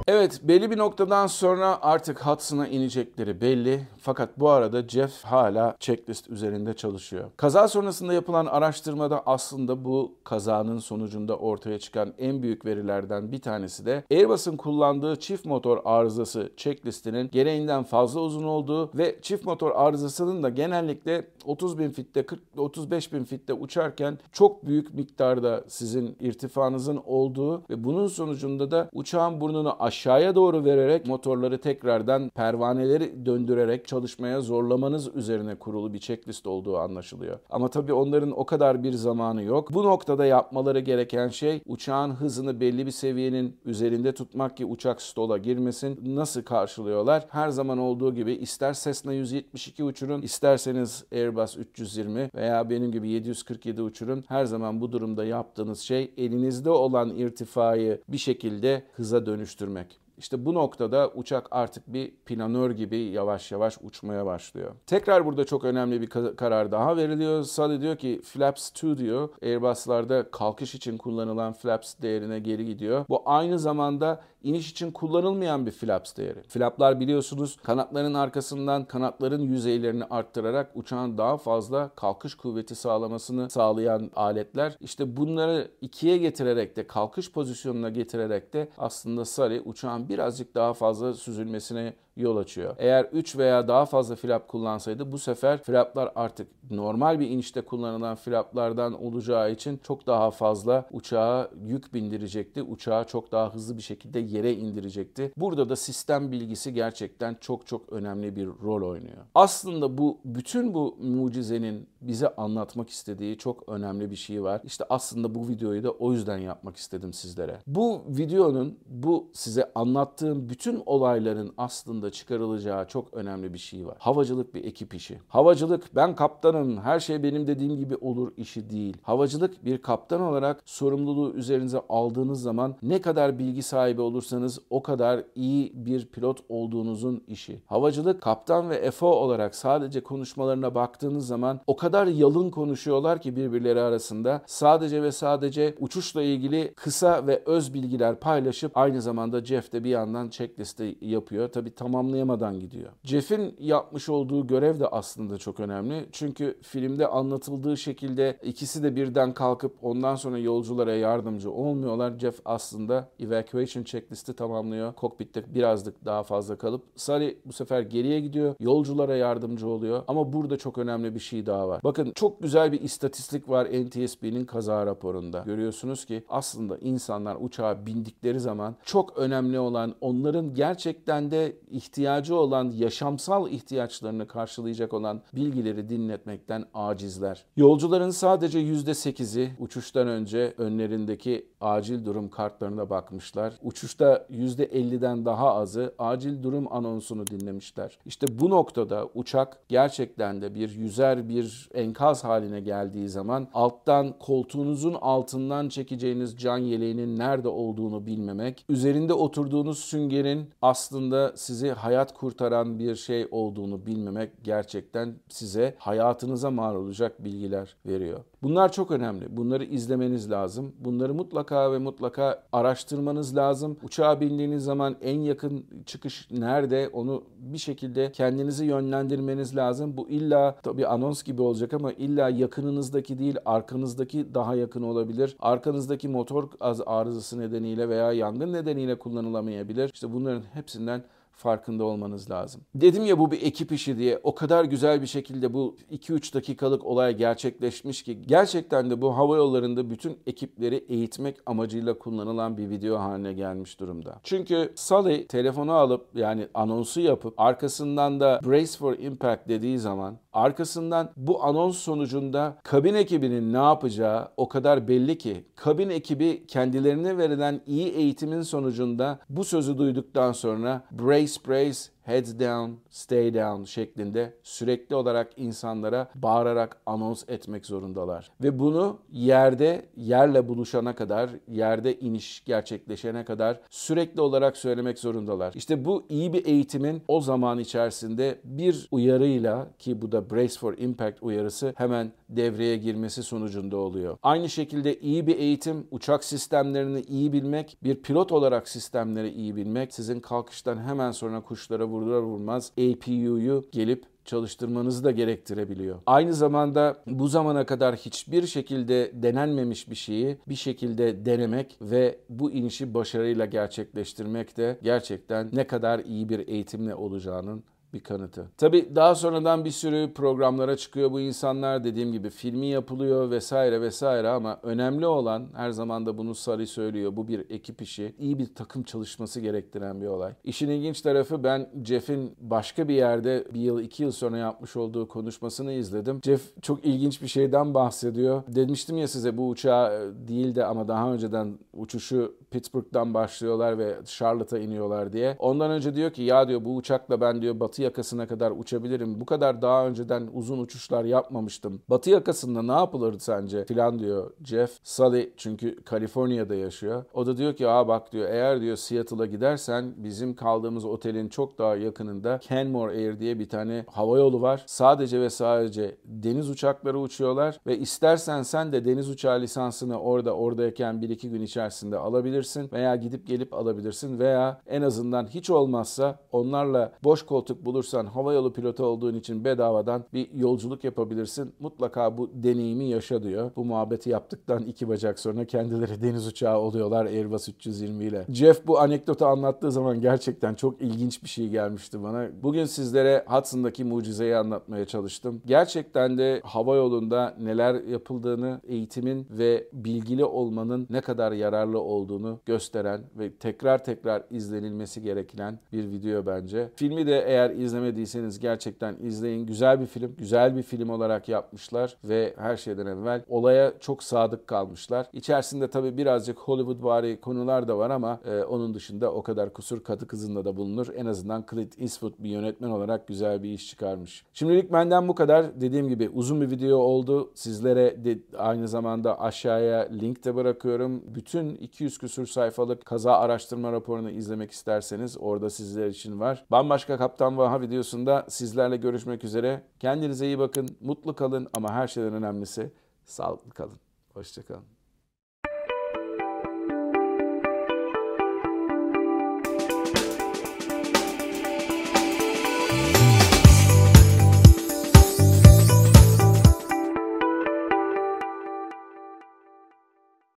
Evet 0.07 0.41
belli 0.43 0.71
bir 0.71 0.77
noktadan 0.77 1.27
sonra 1.27 1.79
artık 1.81 2.25
Hudson'a 2.25 2.67
inecekleri 2.67 3.41
belli. 3.41 3.87
Fakat 4.03 4.39
bu 4.39 4.49
arada 4.49 4.87
Jeff 4.87 5.23
hala 5.23 5.75
checklist 5.79 6.29
üzerinde 6.29 6.73
çalışıyor. 6.73 7.31
Kaza 7.37 7.67
sonrasında 7.67 8.13
yapılan 8.13 8.45
araştırmada 8.45 9.23
aslında 9.25 9.85
bu 9.85 10.15
kazanın 10.23 10.77
sonucunda 10.77 11.37
ortaya 11.37 11.79
çıkan 11.79 12.13
en 12.17 12.43
büyük 12.43 12.65
verilerden 12.65 13.31
bir 13.31 13.41
tanesi 13.41 13.85
de 13.85 14.03
Airbus'un 14.11 14.57
kullandığı 14.57 15.15
çift 15.15 15.45
motor 15.45 15.81
arızası 15.85 16.51
checklistinin 16.57 17.29
gereğinden 17.31 17.83
fazla 17.83 18.21
uzun 18.21 18.43
olduğu 18.43 18.97
ve 18.97 19.15
çift 19.21 19.45
motor 19.45 19.71
arızasının 19.75 20.43
da 20.43 20.49
genellikle 20.49 21.27
30 21.45 21.79
bin 21.79 21.89
fitte 21.89 22.25
40 22.25 22.41
35 22.57 23.13
bin 23.13 23.23
fitte 23.23 23.53
uçarken 23.53 24.17
çok 24.31 24.65
büyük 24.65 24.93
miktarda 24.93 25.63
sizin 25.67 26.17
irtifanızın 26.19 27.01
olduğu 27.05 27.69
ve 27.69 27.83
bunun 27.83 28.07
sonucunda 28.07 28.71
da 28.71 28.89
uçağın 28.93 29.41
burnunu 29.41 29.75
aşağıya 29.83 30.35
doğru 30.35 30.65
vererek 30.65 31.07
motorları 31.07 31.61
tekrardan 31.61 32.29
pervaneleri 32.29 33.25
döndürerek 33.25 33.90
çalışmaya 33.91 34.41
zorlamanız 34.41 35.15
üzerine 35.15 35.55
kurulu 35.55 35.93
bir 35.93 35.99
checklist 35.99 36.47
olduğu 36.47 36.77
anlaşılıyor. 36.77 37.39
Ama 37.49 37.67
tabii 37.67 37.93
onların 37.93 38.39
o 38.39 38.45
kadar 38.45 38.83
bir 38.83 38.93
zamanı 38.93 39.43
yok. 39.43 39.73
Bu 39.73 39.83
noktada 39.83 40.25
yapmaları 40.25 40.79
gereken 40.79 41.27
şey 41.27 41.61
uçağın 41.65 42.11
hızını 42.11 42.59
belli 42.59 42.85
bir 42.85 42.91
seviyenin 42.91 43.57
üzerinde 43.65 44.13
tutmak 44.13 44.57
ki 44.57 44.65
uçak 44.65 45.01
stola 45.01 45.37
girmesin. 45.37 46.15
Nasıl 46.15 46.41
karşılıyorlar? 46.43 47.25
Her 47.29 47.49
zaman 47.49 47.77
olduğu 47.77 48.15
gibi 48.15 48.33
ister 48.33 48.73
Cessna 48.73 49.13
172 49.13 49.83
uçurun, 49.83 50.21
isterseniz 50.21 51.05
Airbus 51.11 51.57
320 51.57 52.29
veya 52.35 52.69
benim 52.69 52.91
gibi 52.91 53.09
747 53.09 53.81
uçurun. 53.81 54.23
Her 54.27 54.45
zaman 54.45 54.81
bu 54.81 54.91
durumda 54.91 55.25
yaptığınız 55.25 55.79
şey 55.79 56.11
elinizde 56.17 56.69
olan 56.69 57.15
irtifayı 57.15 58.01
bir 58.07 58.17
şekilde 58.17 58.83
hıza 58.95 59.25
dönüştürmek. 59.25 60.01
İşte 60.21 60.45
bu 60.45 60.53
noktada 60.53 61.11
uçak 61.15 61.47
artık 61.51 61.93
bir 61.93 62.11
planör 62.11 62.71
gibi 62.71 62.97
yavaş 62.97 63.51
yavaş 63.51 63.77
uçmaya 63.83 64.25
başlıyor. 64.25 64.75
Tekrar 64.87 65.25
burada 65.25 65.45
çok 65.45 65.63
önemli 65.63 66.01
bir 66.01 66.07
ka- 66.07 66.35
karar 66.35 66.71
daha 66.71 66.97
veriliyor. 66.97 67.43
Sully 67.43 67.81
diyor 67.81 67.95
ki 67.95 68.21
flaps 68.23 68.69
2 68.69 68.97
diyor. 68.97 69.29
Airbus'larda 69.43 70.31
kalkış 70.31 70.75
için 70.75 70.97
kullanılan 70.97 71.53
flaps 71.53 71.93
değerine 72.01 72.39
geri 72.39 72.65
gidiyor. 72.65 73.05
Bu 73.09 73.23
aynı 73.25 73.59
zamanda 73.59 74.21
iniş 74.43 74.71
için 74.71 74.91
kullanılmayan 74.91 75.65
bir 75.65 75.71
flaps 75.71 76.17
değeri. 76.17 76.43
Flaplar 76.47 76.99
biliyorsunuz 76.99 77.57
kanatların 77.63 78.13
arkasından 78.13 78.85
kanatların 78.85 79.41
yüzeylerini 79.41 80.03
arttırarak 80.05 80.71
uçağın 80.75 81.17
daha 81.17 81.37
fazla 81.37 81.89
kalkış 81.95 82.35
kuvveti 82.35 82.75
sağlamasını 82.75 83.49
sağlayan 83.49 84.11
aletler. 84.15 84.77
İşte 84.79 85.17
bunları 85.17 85.71
ikiye 85.81 86.17
getirerek 86.17 86.75
de 86.75 86.87
kalkış 86.87 87.31
pozisyonuna 87.31 87.89
getirerek 87.89 88.53
de 88.53 88.69
aslında 88.77 89.25
Sully 89.25 89.61
uçağın 89.65 90.09
birazcık 90.11 90.55
daha 90.55 90.73
fazla 90.73 91.13
süzülmesine 91.13 91.93
yol 92.17 92.37
açıyor. 92.37 92.75
Eğer 92.77 93.03
3 93.03 93.37
veya 93.37 93.67
daha 93.67 93.85
fazla 93.85 94.15
flap 94.15 94.47
kullansaydı 94.47 95.11
bu 95.11 95.17
sefer 95.17 95.63
flaplar 95.63 96.11
artık 96.15 96.47
normal 96.71 97.19
bir 97.19 97.29
inişte 97.29 97.61
kullanılan 97.61 98.15
flaplardan 98.15 99.03
olacağı 99.03 99.51
için 99.51 99.79
çok 99.83 100.07
daha 100.07 100.31
fazla 100.31 100.85
uçağa 100.91 101.49
yük 101.65 101.93
bindirecekti. 101.93 102.63
Uçağı 102.63 103.07
çok 103.07 103.31
daha 103.31 103.53
hızlı 103.53 103.77
bir 103.77 103.81
şekilde 103.81 104.19
yere 104.19 104.53
indirecekti. 104.53 105.31
Burada 105.37 105.69
da 105.69 105.75
sistem 105.75 106.31
bilgisi 106.31 106.73
gerçekten 106.73 107.37
çok 107.41 107.67
çok 107.67 107.93
önemli 107.93 108.35
bir 108.35 108.47
rol 108.47 108.89
oynuyor. 108.89 109.25
Aslında 109.35 109.97
bu 109.97 110.17
bütün 110.25 110.73
bu 110.73 110.97
mucizenin 111.01 111.87
bize 112.01 112.35
anlatmak 112.35 112.89
istediği 112.89 113.37
çok 113.37 113.69
önemli 113.69 114.11
bir 114.11 114.15
şey 114.15 114.43
var. 114.43 114.61
İşte 114.63 114.85
aslında 114.89 115.35
bu 115.35 115.47
videoyu 115.47 115.83
da 115.83 115.91
o 115.91 116.13
yüzden 116.13 116.37
yapmak 116.37 116.75
istedim 116.75 117.13
sizlere. 117.13 117.57
Bu 117.67 118.01
videonun 118.07 118.79
bu 118.85 119.29
size 119.33 119.71
anlattığım 119.91 120.49
bütün 120.49 120.83
olayların 120.85 121.53
aslında 121.57 122.11
çıkarılacağı 122.11 122.87
çok 122.87 123.13
önemli 123.13 123.53
bir 123.53 123.57
şey 123.57 123.87
var. 123.87 123.95
Havacılık 123.99 124.55
bir 124.55 124.63
ekip 124.63 124.93
işi. 124.93 125.19
Havacılık 125.27 125.95
ben 125.95 126.15
kaptanım 126.15 126.77
her 126.77 126.99
şey 126.99 127.23
benim 127.23 127.47
dediğim 127.47 127.77
gibi 127.77 127.95
olur 127.95 128.31
işi 128.37 128.69
değil. 128.69 128.97
Havacılık 129.01 129.65
bir 129.65 129.77
kaptan 129.77 130.21
olarak 130.21 130.61
sorumluluğu 130.65 131.33
üzerinize 131.33 131.81
aldığınız 131.89 132.41
zaman 132.41 132.75
ne 132.83 133.01
kadar 133.01 133.39
bilgi 133.39 133.63
sahibi 133.63 134.01
olursanız 134.01 134.59
o 134.69 134.83
kadar 134.83 135.23
iyi 135.35 135.71
bir 135.75 136.05
pilot 136.05 136.39
olduğunuzun 136.49 137.23
işi. 137.27 137.61
Havacılık 137.65 138.21
kaptan 138.21 138.69
ve 138.69 138.91
FO 138.91 139.07
olarak 139.07 139.55
sadece 139.55 140.03
konuşmalarına 140.03 140.75
baktığınız 140.75 141.27
zaman 141.27 141.59
o 141.67 141.75
kadar 141.75 142.07
yalın 142.07 142.49
konuşuyorlar 142.49 143.21
ki 143.21 143.35
birbirleri 143.35 143.81
arasında 143.81 144.41
sadece 144.45 145.03
ve 145.03 145.11
sadece 145.11 145.75
uçuşla 145.79 146.21
ilgili 146.21 146.73
kısa 146.75 147.27
ve 147.27 147.43
öz 147.45 147.73
bilgiler 147.73 148.19
paylaşıp 148.19 148.77
aynı 148.77 149.01
zamanda 149.01 149.45
Jeff 149.45 149.71
de 149.73 149.80
bir 149.83 149.89
yandan 149.89 150.29
checkliste 150.29 150.95
yapıyor. 151.01 151.51
Tabii 151.51 151.75
tamamlayamadan 151.75 152.59
gidiyor. 152.59 152.91
Jeff'in 153.03 153.55
yapmış 153.59 154.09
olduğu 154.09 154.47
görev 154.47 154.79
de 154.79 154.87
aslında 154.87 155.37
çok 155.37 155.59
önemli. 155.59 156.05
Çünkü 156.11 156.57
filmde 156.61 157.07
anlatıldığı 157.07 157.77
şekilde 157.77 158.37
ikisi 158.43 158.83
de 158.83 158.95
birden 158.95 159.33
kalkıp 159.33 159.75
ondan 159.81 160.15
sonra 160.15 160.37
yolculara 160.37 160.95
yardımcı 160.95 161.51
olmuyorlar. 161.51 162.19
Jeff 162.19 162.39
aslında 162.45 163.09
evacuation 163.19 163.83
checklisti 163.83 164.33
tamamlıyor. 164.33 164.93
Kokpitte 164.93 165.55
birazcık 165.55 166.05
daha 166.05 166.23
fazla 166.23 166.57
kalıp 166.57 166.83
Sully 166.95 167.37
bu 167.45 167.53
sefer 167.53 167.81
geriye 167.81 168.19
gidiyor. 168.19 168.55
Yolculara 168.59 169.15
yardımcı 169.15 169.67
oluyor. 169.67 170.03
Ama 170.07 170.33
burada 170.33 170.57
çok 170.57 170.77
önemli 170.77 171.15
bir 171.15 171.19
şey 171.19 171.45
daha 171.45 171.67
var. 171.67 171.81
Bakın 171.83 172.11
çok 172.15 172.41
güzel 172.41 172.71
bir 172.71 172.81
istatistik 172.81 173.49
var 173.49 173.65
NTSB'nin 173.65 174.45
kaza 174.45 174.85
raporunda. 174.85 175.43
Görüyorsunuz 175.45 176.05
ki 176.05 176.23
aslında 176.29 176.77
insanlar 176.77 177.37
uçağa 177.39 177.85
bindikleri 177.85 178.39
zaman 178.39 178.75
çok 178.85 179.17
önemli 179.17 179.59
olan 179.59 179.70
onların 180.01 180.53
gerçekten 180.53 181.31
de 181.31 181.55
ihtiyacı 181.71 182.35
olan 182.35 182.71
yaşamsal 182.71 183.51
ihtiyaçlarını 183.51 184.27
karşılayacak 184.27 184.93
olan 184.93 185.21
bilgileri 185.33 185.89
dinletmekten 185.89 186.65
acizler. 186.73 187.45
Yolcuların 187.57 188.09
sadece 188.09 188.59
%8'i 188.59 189.51
uçuştan 189.59 190.07
önce 190.07 190.53
önlerindeki 190.57 191.45
acil 191.61 192.05
durum 192.05 192.29
kartlarına 192.29 192.89
bakmışlar. 192.89 193.53
Uçuşta 193.63 194.27
%50'den 194.31 195.25
daha 195.25 195.55
azı 195.55 195.93
acil 195.99 196.43
durum 196.43 196.73
anonsunu 196.73 197.27
dinlemişler. 197.27 197.97
İşte 198.05 198.39
bu 198.39 198.49
noktada 198.49 199.09
uçak 199.13 199.57
gerçekten 199.69 200.41
de 200.41 200.55
bir 200.55 200.69
yüzer 200.69 201.29
bir 201.29 201.69
enkaz 201.73 202.23
haline 202.23 202.59
geldiği 202.59 203.09
zaman 203.09 203.47
alttan 203.53 204.13
koltuğunuzun 204.19 204.93
altından 205.01 205.69
çekeceğiniz 205.69 206.37
can 206.37 206.57
yeleğinin 206.57 207.17
nerede 207.17 207.47
olduğunu 207.47 208.05
bilmemek, 208.05 208.65
üzerinde 208.69 209.13
oturduğunuz 209.13 209.60
süngerin 209.69 210.49
aslında 210.61 211.33
sizi 211.37 211.71
hayat 211.71 212.13
kurtaran 212.13 212.79
bir 212.79 212.95
şey 212.95 213.27
olduğunu 213.31 213.85
bilmemek 213.85 214.31
gerçekten 214.43 215.15
size 215.29 215.75
hayatınıza 215.79 216.51
mal 216.51 216.75
olacak 216.75 217.23
bilgiler 217.23 217.75
veriyor. 217.85 218.19
Bunlar 218.43 218.71
çok 218.71 218.91
önemli. 218.91 219.37
Bunları 219.37 219.63
izlemeniz 219.63 220.31
lazım. 220.31 220.73
Bunları 220.79 221.13
mutlaka 221.13 221.73
ve 221.73 221.77
mutlaka 221.77 222.43
araştırmanız 222.51 223.37
lazım. 223.37 223.77
Uçağa 223.83 224.21
bindiğiniz 224.21 224.63
zaman 224.63 224.95
en 225.01 225.19
yakın 225.19 225.65
çıkış 225.85 226.27
nerede 226.31 226.89
onu 226.93 227.23
bir 227.39 227.57
şekilde 227.57 228.11
kendinizi 228.11 228.65
yönlendirmeniz 228.65 229.55
lazım. 229.55 229.97
Bu 229.97 230.09
illa 230.09 230.55
tabii 230.63 230.87
anons 230.87 231.23
gibi 231.23 231.41
olacak 231.41 231.73
ama 231.73 231.91
illa 231.91 232.29
yakınınızdaki 232.29 233.19
değil 233.19 233.35
arkanızdaki 233.45 234.33
daha 234.33 234.55
yakın 234.55 234.83
olabilir. 234.83 235.35
Arkanızdaki 235.39 236.07
motor 236.07 236.49
arızası 236.85 237.39
nedeniyle 237.39 237.89
veya 237.89 238.13
yangın 238.13 238.53
nedeniyle 238.53 238.99
kullanılamayabilir. 238.99 239.91
İşte 239.93 240.13
bunların 240.13 240.43
hepsinden 240.53 241.03
farkında 241.33 241.83
olmanız 241.83 242.31
lazım. 242.31 242.61
Dedim 242.75 243.05
ya 243.05 243.19
bu 243.19 243.31
bir 243.31 243.41
ekip 243.41 243.71
işi 243.71 243.97
diye 243.97 244.19
o 244.23 244.35
kadar 244.35 244.65
güzel 244.65 245.01
bir 245.01 245.07
şekilde 245.07 245.53
bu 245.53 245.75
2-3 245.91 246.33
dakikalık 246.33 246.85
olay 246.85 247.17
gerçekleşmiş 247.17 248.03
ki 248.03 248.21
gerçekten 248.21 248.89
de 248.89 249.01
bu 249.01 249.17
hava 249.17 249.37
yollarında 249.37 249.89
bütün 249.89 250.17
ekipleri 250.27 250.75
eğitmek 250.75 251.37
amacıyla 251.45 251.97
kullanılan 251.97 252.57
bir 252.57 252.69
video 252.69 252.99
haline 252.99 253.33
gelmiş 253.33 253.79
durumda. 253.79 254.19
Çünkü 254.23 254.73
Sully 254.75 255.27
telefonu 255.27 255.71
alıp 255.73 256.05
yani 256.15 256.47
anonsu 256.53 257.01
yapıp 257.01 257.39
arkasından 257.39 258.19
da 258.19 258.39
Brace 258.45 258.77
for 258.77 258.97
Impact 258.97 259.47
dediği 259.49 259.79
zaman 259.79 260.17
arkasından 260.33 261.09
bu 261.17 261.43
anons 261.43 261.77
sonucunda 261.77 262.57
kabin 262.63 262.93
ekibinin 262.93 263.53
ne 263.53 263.57
yapacağı 263.57 264.27
o 264.37 264.47
kadar 264.47 264.87
belli 264.87 265.17
ki 265.17 265.45
kabin 265.55 265.89
ekibi 265.89 266.47
kendilerine 266.47 267.17
verilen 267.17 267.61
iyi 267.67 267.87
eğitimin 267.87 268.41
sonucunda 268.41 269.19
bu 269.29 269.43
sözü 269.43 269.77
duyduktan 269.77 270.31
sonra 270.31 270.83
Brace 270.91 271.20
Brace 271.43 271.89
heads 272.03 272.39
down, 272.39 272.71
stay 272.89 273.33
down 273.33 273.63
şeklinde 273.63 274.33
sürekli 274.43 274.95
olarak 274.95 275.31
insanlara 275.37 276.09
bağırarak 276.15 276.77
anons 276.85 277.23
etmek 277.27 277.65
zorundalar. 277.65 278.31
Ve 278.43 278.59
bunu 278.59 278.97
yerde, 279.11 279.85
yerle 279.95 280.47
buluşana 280.47 280.95
kadar, 280.95 281.29
yerde 281.47 281.99
iniş 281.99 282.43
gerçekleşene 282.45 283.25
kadar 283.25 283.59
sürekli 283.69 284.21
olarak 284.21 284.57
söylemek 284.57 284.99
zorundalar. 284.99 285.53
İşte 285.55 285.85
bu 285.85 286.05
iyi 286.09 286.33
bir 286.33 286.45
eğitimin 286.45 287.01
o 287.07 287.21
zaman 287.21 287.59
içerisinde 287.59 288.39
bir 288.43 288.87
uyarıyla 288.91 289.67
ki 289.79 290.01
bu 290.01 290.11
da 290.11 290.29
Brace 290.29 290.59
for 290.59 290.77
Impact 290.77 291.23
uyarısı 291.23 291.73
hemen 291.77 292.11
devreye 292.29 292.77
girmesi 292.77 293.23
sonucunda 293.23 293.77
oluyor. 293.77 294.17
Aynı 294.23 294.49
şekilde 294.49 294.99
iyi 294.99 295.27
bir 295.27 295.37
eğitim, 295.37 295.87
uçak 295.91 296.23
sistemlerini 296.23 297.01
iyi 297.01 297.33
bilmek, 297.33 297.77
bir 297.83 297.95
pilot 297.95 298.31
olarak 298.31 298.69
sistemleri 298.69 299.29
iyi 299.29 299.55
bilmek 299.55 299.93
sizin 299.93 300.19
kalkıştan 300.19 300.77
hemen 300.77 301.11
sonra 301.11 301.41
kuşlara 301.41 301.90
vurur 301.91 302.23
vurmaz 302.23 302.71
APU'yu 302.77 303.65
gelip 303.71 304.05
çalıştırmanızı 304.25 305.03
da 305.03 305.11
gerektirebiliyor. 305.11 305.99
Aynı 306.05 306.33
zamanda 306.33 307.03
bu 307.07 307.27
zamana 307.27 307.65
kadar 307.65 307.95
hiçbir 307.95 308.47
şekilde 308.47 309.11
denenmemiş 309.13 309.89
bir 309.89 309.95
şeyi 309.95 310.37
bir 310.49 310.55
şekilde 310.55 311.25
denemek 311.25 311.77
ve 311.81 312.17
bu 312.29 312.51
inişi 312.51 312.93
başarıyla 312.93 313.45
gerçekleştirmek 313.45 314.57
de 314.57 314.79
gerçekten 314.83 315.49
ne 315.53 315.67
kadar 315.67 315.99
iyi 315.99 316.29
bir 316.29 316.47
eğitimle 316.47 316.95
olacağının 316.95 317.63
bir 317.93 317.99
kanıtı. 317.99 318.47
Tabi 318.57 318.95
daha 318.95 319.15
sonradan 319.15 319.65
bir 319.65 319.71
sürü 319.71 320.13
programlara 320.13 320.77
çıkıyor 320.77 321.11
bu 321.11 321.19
insanlar 321.19 321.83
dediğim 321.83 322.11
gibi 322.11 322.29
filmi 322.29 322.67
yapılıyor 322.67 323.31
vesaire 323.31 323.81
vesaire 323.81 324.29
ama 324.29 324.59
önemli 324.63 325.05
olan 325.05 325.47
her 325.55 325.71
zaman 325.71 326.05
da 326.05 326.17
bunu 326.17 326.35
Sarı 326.35 326.67
söylüyor 326.67 327.15
bu 327.15 327.27
bir 327.27 327.49
ekip 327.49 327.81
işi 327.81 328.15
iyi 328.19 328.39
bir 328.39 328.55
takım 328.55 328.83
çalışması 328.83 329.39
gerektiren 329.39 330.01
bir 330.01 330.05
olay. 330.05 330.33
İşin 330.43 330.69
ilginç 330.69 331.01
tarafı 331.01 331.43
ben 331.43 331.69
Jeff'in 331.83 332.35
başka 332.41 332.87
bir 332.87 332.93
yerde 332.93 333.45
bir 333.53 333.59
yıl 333.59 333.79
iki 333.79 334.03
yıl 334.03 334.11
sonra 334.11 334.37
yapmış 334.37 334.75
olduğu 334.75 335.07
konuşmasını 335.07 335.71
izledim. 335.73 336.19
Jeff 336.23 336.61
çok 336.61 336.85
ilginç 336.85 337.21
bir 337.21 337.27
şeyden 337.27 337.73
bahsediyor. 337.73 338.43
Demiştim 338.47 338.97
ya 338.97 339.07
size 339.07 339.37
bu 339.37 339.49
uçağı 339.49 340.13
değil 340.27 340.55
de 340.55 340.65
ama 340.65 340.87
daha 340.87 341.13
önceden 341.13 341.59
uçuşu 341.73 342.35
Pittsburgh'dan 342.51 343.13
başlıyorlar 343.13 343.77
ve 343.77 343.95
Charlotte'a 344.05 344.59
iniyorlar 344.59 345.13
diye. 345.13 345.35
Ondan 345.39 345.71
önce 345.71 345.95
diyor 345.95 346.11
ki 346.11 346.21
ya 346.21 346.47
diyor 346.47 346.65
bu 346.65 346.75
uçakla 346.75 347.21
ben 347.21 347.41
diyor 347.41 347.59
batı 347.59 347.80
yakasına 347.81 348.27
kadar 348.27 348.51
uçabilirim. 348.51 349.21
Bu 349.21 349.25
kadar 349.25 349.61
daha 349.61 349.87
önceden 349.87 350.29
uzun 350.33 350.59
uçuşlar 350.59 351.03
yapmamıştım. 351.03 351.81
Batı 351.89 352.09
yakasında 352.09 352.61
ne 352.61 352.71
yapılırdı 352.71 353.19
sence? 353.19 353.65
Filan 353.65 353.99
diyor 353.99 354.31
Jeff. 354.43 354.79
Sully 354.83 355.33
çünkü 355.37 355.83
Kaliforniya'da 355.83 356.55
yaşıyor. 356.55 357.03
O 357.13 357.25
da 357.25 357.37
diyor 357.37 357.53
ki 357.53 357.67
aa 357.67 357.87
bak 357.87 358.11
diyor 358.11 358.29
eğer 358.29 358.61
diyor 358.61 358.75
Seattle'a 358.75 359.25
gidersen 359.25 359.93
bizim 359.97 360.35
kaldığımız 360.35 360.85
otelin 360.85 361.29
çok 361.29 361.57
daha 361.57 361.75
yakınında 361.75 362.39
Canmore 362.49 362.91
Air 362.91 363.19
diye 363.19 363.39
bir 363.39 363.49
tane 363.49 363.85
hava 363.87 364.17
yolu 364.17 364.41
var. 364.41 364.63
Sadece 364.67 365.21
ve 365.21 365.29
sadece 365.29 365.97
deniz 366.05 366.49
uçakları 366.49 366.99
uçuyorlar 366.99 367.59
ve 367.67 367.77
istersen 367.77 368.41
sen 368.43 368.71
de 368.71 368.85
deniz 368.85 369.09
uçağı 369.09 369.41
lisansını 369.41 369.99
orada 370.01 370.35
oradayken 370.35 371.01
bir 371.01 371.09
iki 371.09 371.29
gün 371.29 371.41
içerisinde 371.41 371.97
alabilirsin 371.97 372.69
veya 372.71 372.95
gidip 372.95 373.27
gelip 373.27 373.53
alabilirsin 373.53 374.19
veya 374.19 374.61
en 374.67 374.81
azından 374.81 375.27
hiç 375.27 375.49
olmazsa 375.49 376.19
onlarla 376.31 376.91
boş 377.03 377.25
koltuk 377.25 377.65
bulursan 377.71 378.05
havayolu 378.05 378.53
pilotu 378.53 378.85
olduğun 378.85 379.15
için 379.15 379.45
bedavadan 379.45 380.03
bir 380.13 380.33
yolculuk 380.33 380.83
yapabilirsin. 380.83 381.53
Mutlaka 381.59 382.17
bu 382.17 382.29
deneyimi 382.33 382.85
yaşa 382.85 383.23
diyor. 383.23 383.51
Bu 383.55 383.65
muhabbeti 383.65 384.09
yaptıktan 384.09 384.63
iki 384.63 384.89
bacak 384.89 385.19
sonra 385.19 385.45
kendileri 385.45 386.01
deniz 386.01 386.27
uçağı 386.27 386.59
oluyorlar 386.59 387.05
Airbus 387.05 387.49
320 387.49 388.03
ile. 388.03 388.25
Jeff 388.29 388.67
bu 388.67 388.79
anekdotu 388.79 389.25
anlattığı 389.25 389.71
zaman 389.71 390.01
gerçekten 390.01 390.55
çok 390.55 390.81
ilginç 390.81 391.23
bir 391.23 391.29
şey 391.29 391.49
gelmişti 391.49 392.03
bana. 392.03 392.27
Bugün 392.43 392.65
sizlere 392.65 393.25
Hudson'daki 393.27 393.83
mucizeyi 393.83 394.35
anlatmaya 394.35 394.85
çalıştım. 394.85 395.41
Gerçekten 395.45 396.17
de 396.17 396.41
hava 396.43 396.75
yolunda 396.75 397.35
neler 397.39 397.83
yapıldığını, 397.83 398.61
eğitimin 398.67 399.27
ve 399.29 399.67
bilgili 399.73 400.25
olmanın 400.25 400.87
ne 400.89 401.01
kadar 401.01 401.31
yararlı 401.31 401.79
olduğunu 401.79 402.39
gösteren 402.45 403.01
ve 403.19 403.33
tekrar 403.33 403.83
tekrar 403.83 404.23
izlenilmesi 404.31 405.01
gereken 405.01 405.59
bir 405.73 405.91
video 405.91 406.25
bence. 406.25 406.69
Filmi 406.75 407.07
de 407.07 407.23
eğer 407.27 407.49
izlemediyseniz 407.63 408.39
gerçekten 408.39 408.95
izleyin. 409.01 409.45
Güzel 409.45 409.81
bir 409.81 409.85
film, 409.85 410.15
güzel 410.17 410.55
bir 410.55 410.63
film 410.63 410.89
olarak 410.89 411.29
yapmışlar 411.29 411.97
ve 412.03 412.33
her 412.37 412.57
şeyden 412.57 412.85
evvel 412.85 413.23
olaya 413.29 413.73
çok 413.79 414.03
sadık 414.03 414.47
kalmışlar. 414.47 415.07
İçerisinde 415.13 415.67
tabii 415.67 415.97
birazcık 415.97 416.39
Hollywood 416.39 416.83
vari 416.83 417.21
konular 417.21 417.67
da 417.67 417.77
var 417.77 417.89
ama 417.89 418.19
e, 418.25 418.43
onun 418.43 418.73
dışında 418.73 419.13
o 419.13 419.23
kadar 419.23 419.53
kusur 419.53 419.83
katı 419.83 420.07
kızında 420.07 420.45
da 420.45 420.57
bulunur. 420.57 420.87
En 420.95 421.05
azından 421.05 421.45
Clint 421.51 421.81
Eastwood 421.81 422.13
bir 422.19 422.29
yönetmen 422.29 422.69
olarak 422.69 423.07
güzel 423.07 423.43
bir 423.43 423.49
iş 423.49 423.69
çıkarmış. 423.69 424.25
Şimdilik 424.33 424.73
benden 424.73 425.07
bu 425.07 425.15
kadar. 425.15 425.61
Dediğim 425.61 425.87
gibi 425.87 426.09
uzun 426.09 426.41
bir 426.41 426.51
video 426.51 426.77
oldu. 426.77 427.31
Sizlere 427.35 428.05
de 428.05 428.19
aynı 428.37 428.67
zamanda 428.67 429.21
aşağıya 429.21 429.87
link 429.91 430.25
de 430.25 430.35
bırakıyorum. 430.35 431.03
Bütün 431.15 431.55
200 431.55 431.97
küsur 431.97 432.25
sayfalık 432.25 432.85
kaza 432.85 433.13
araştırma 433.13 433.71
raporunu 433.71 434.09
izlemek 434.09 434.51
isterseniz 434.51 435.17
orada 435.19 435.49
sizler 435.49 435.87
için 435.87 436.19
var. 436.19 436.45
Bambaşka 436.51 436.97
Kaptan 436.97 437.37
Vaha 437.51 437.61
videosunda 437.61 438.25
sizlerle 438.29 438.77
görüşmek 438.77 439.23
üzere. 439.23 439.63
Kendinize 439.79 440.25
iyi 440.25 440.39
bakın, 440.39 440.77
mutlu 440.81 441.15
kalın 441.15 441.47
ama 441.53 441.73
her 441.73 441.87
şeyden 441.87 442.13
önemlisi 442.13 442.71
sağlıklı 443.05 443.49
kalın. 443.49 443.79
Hoşçakalın. 444.13 444.80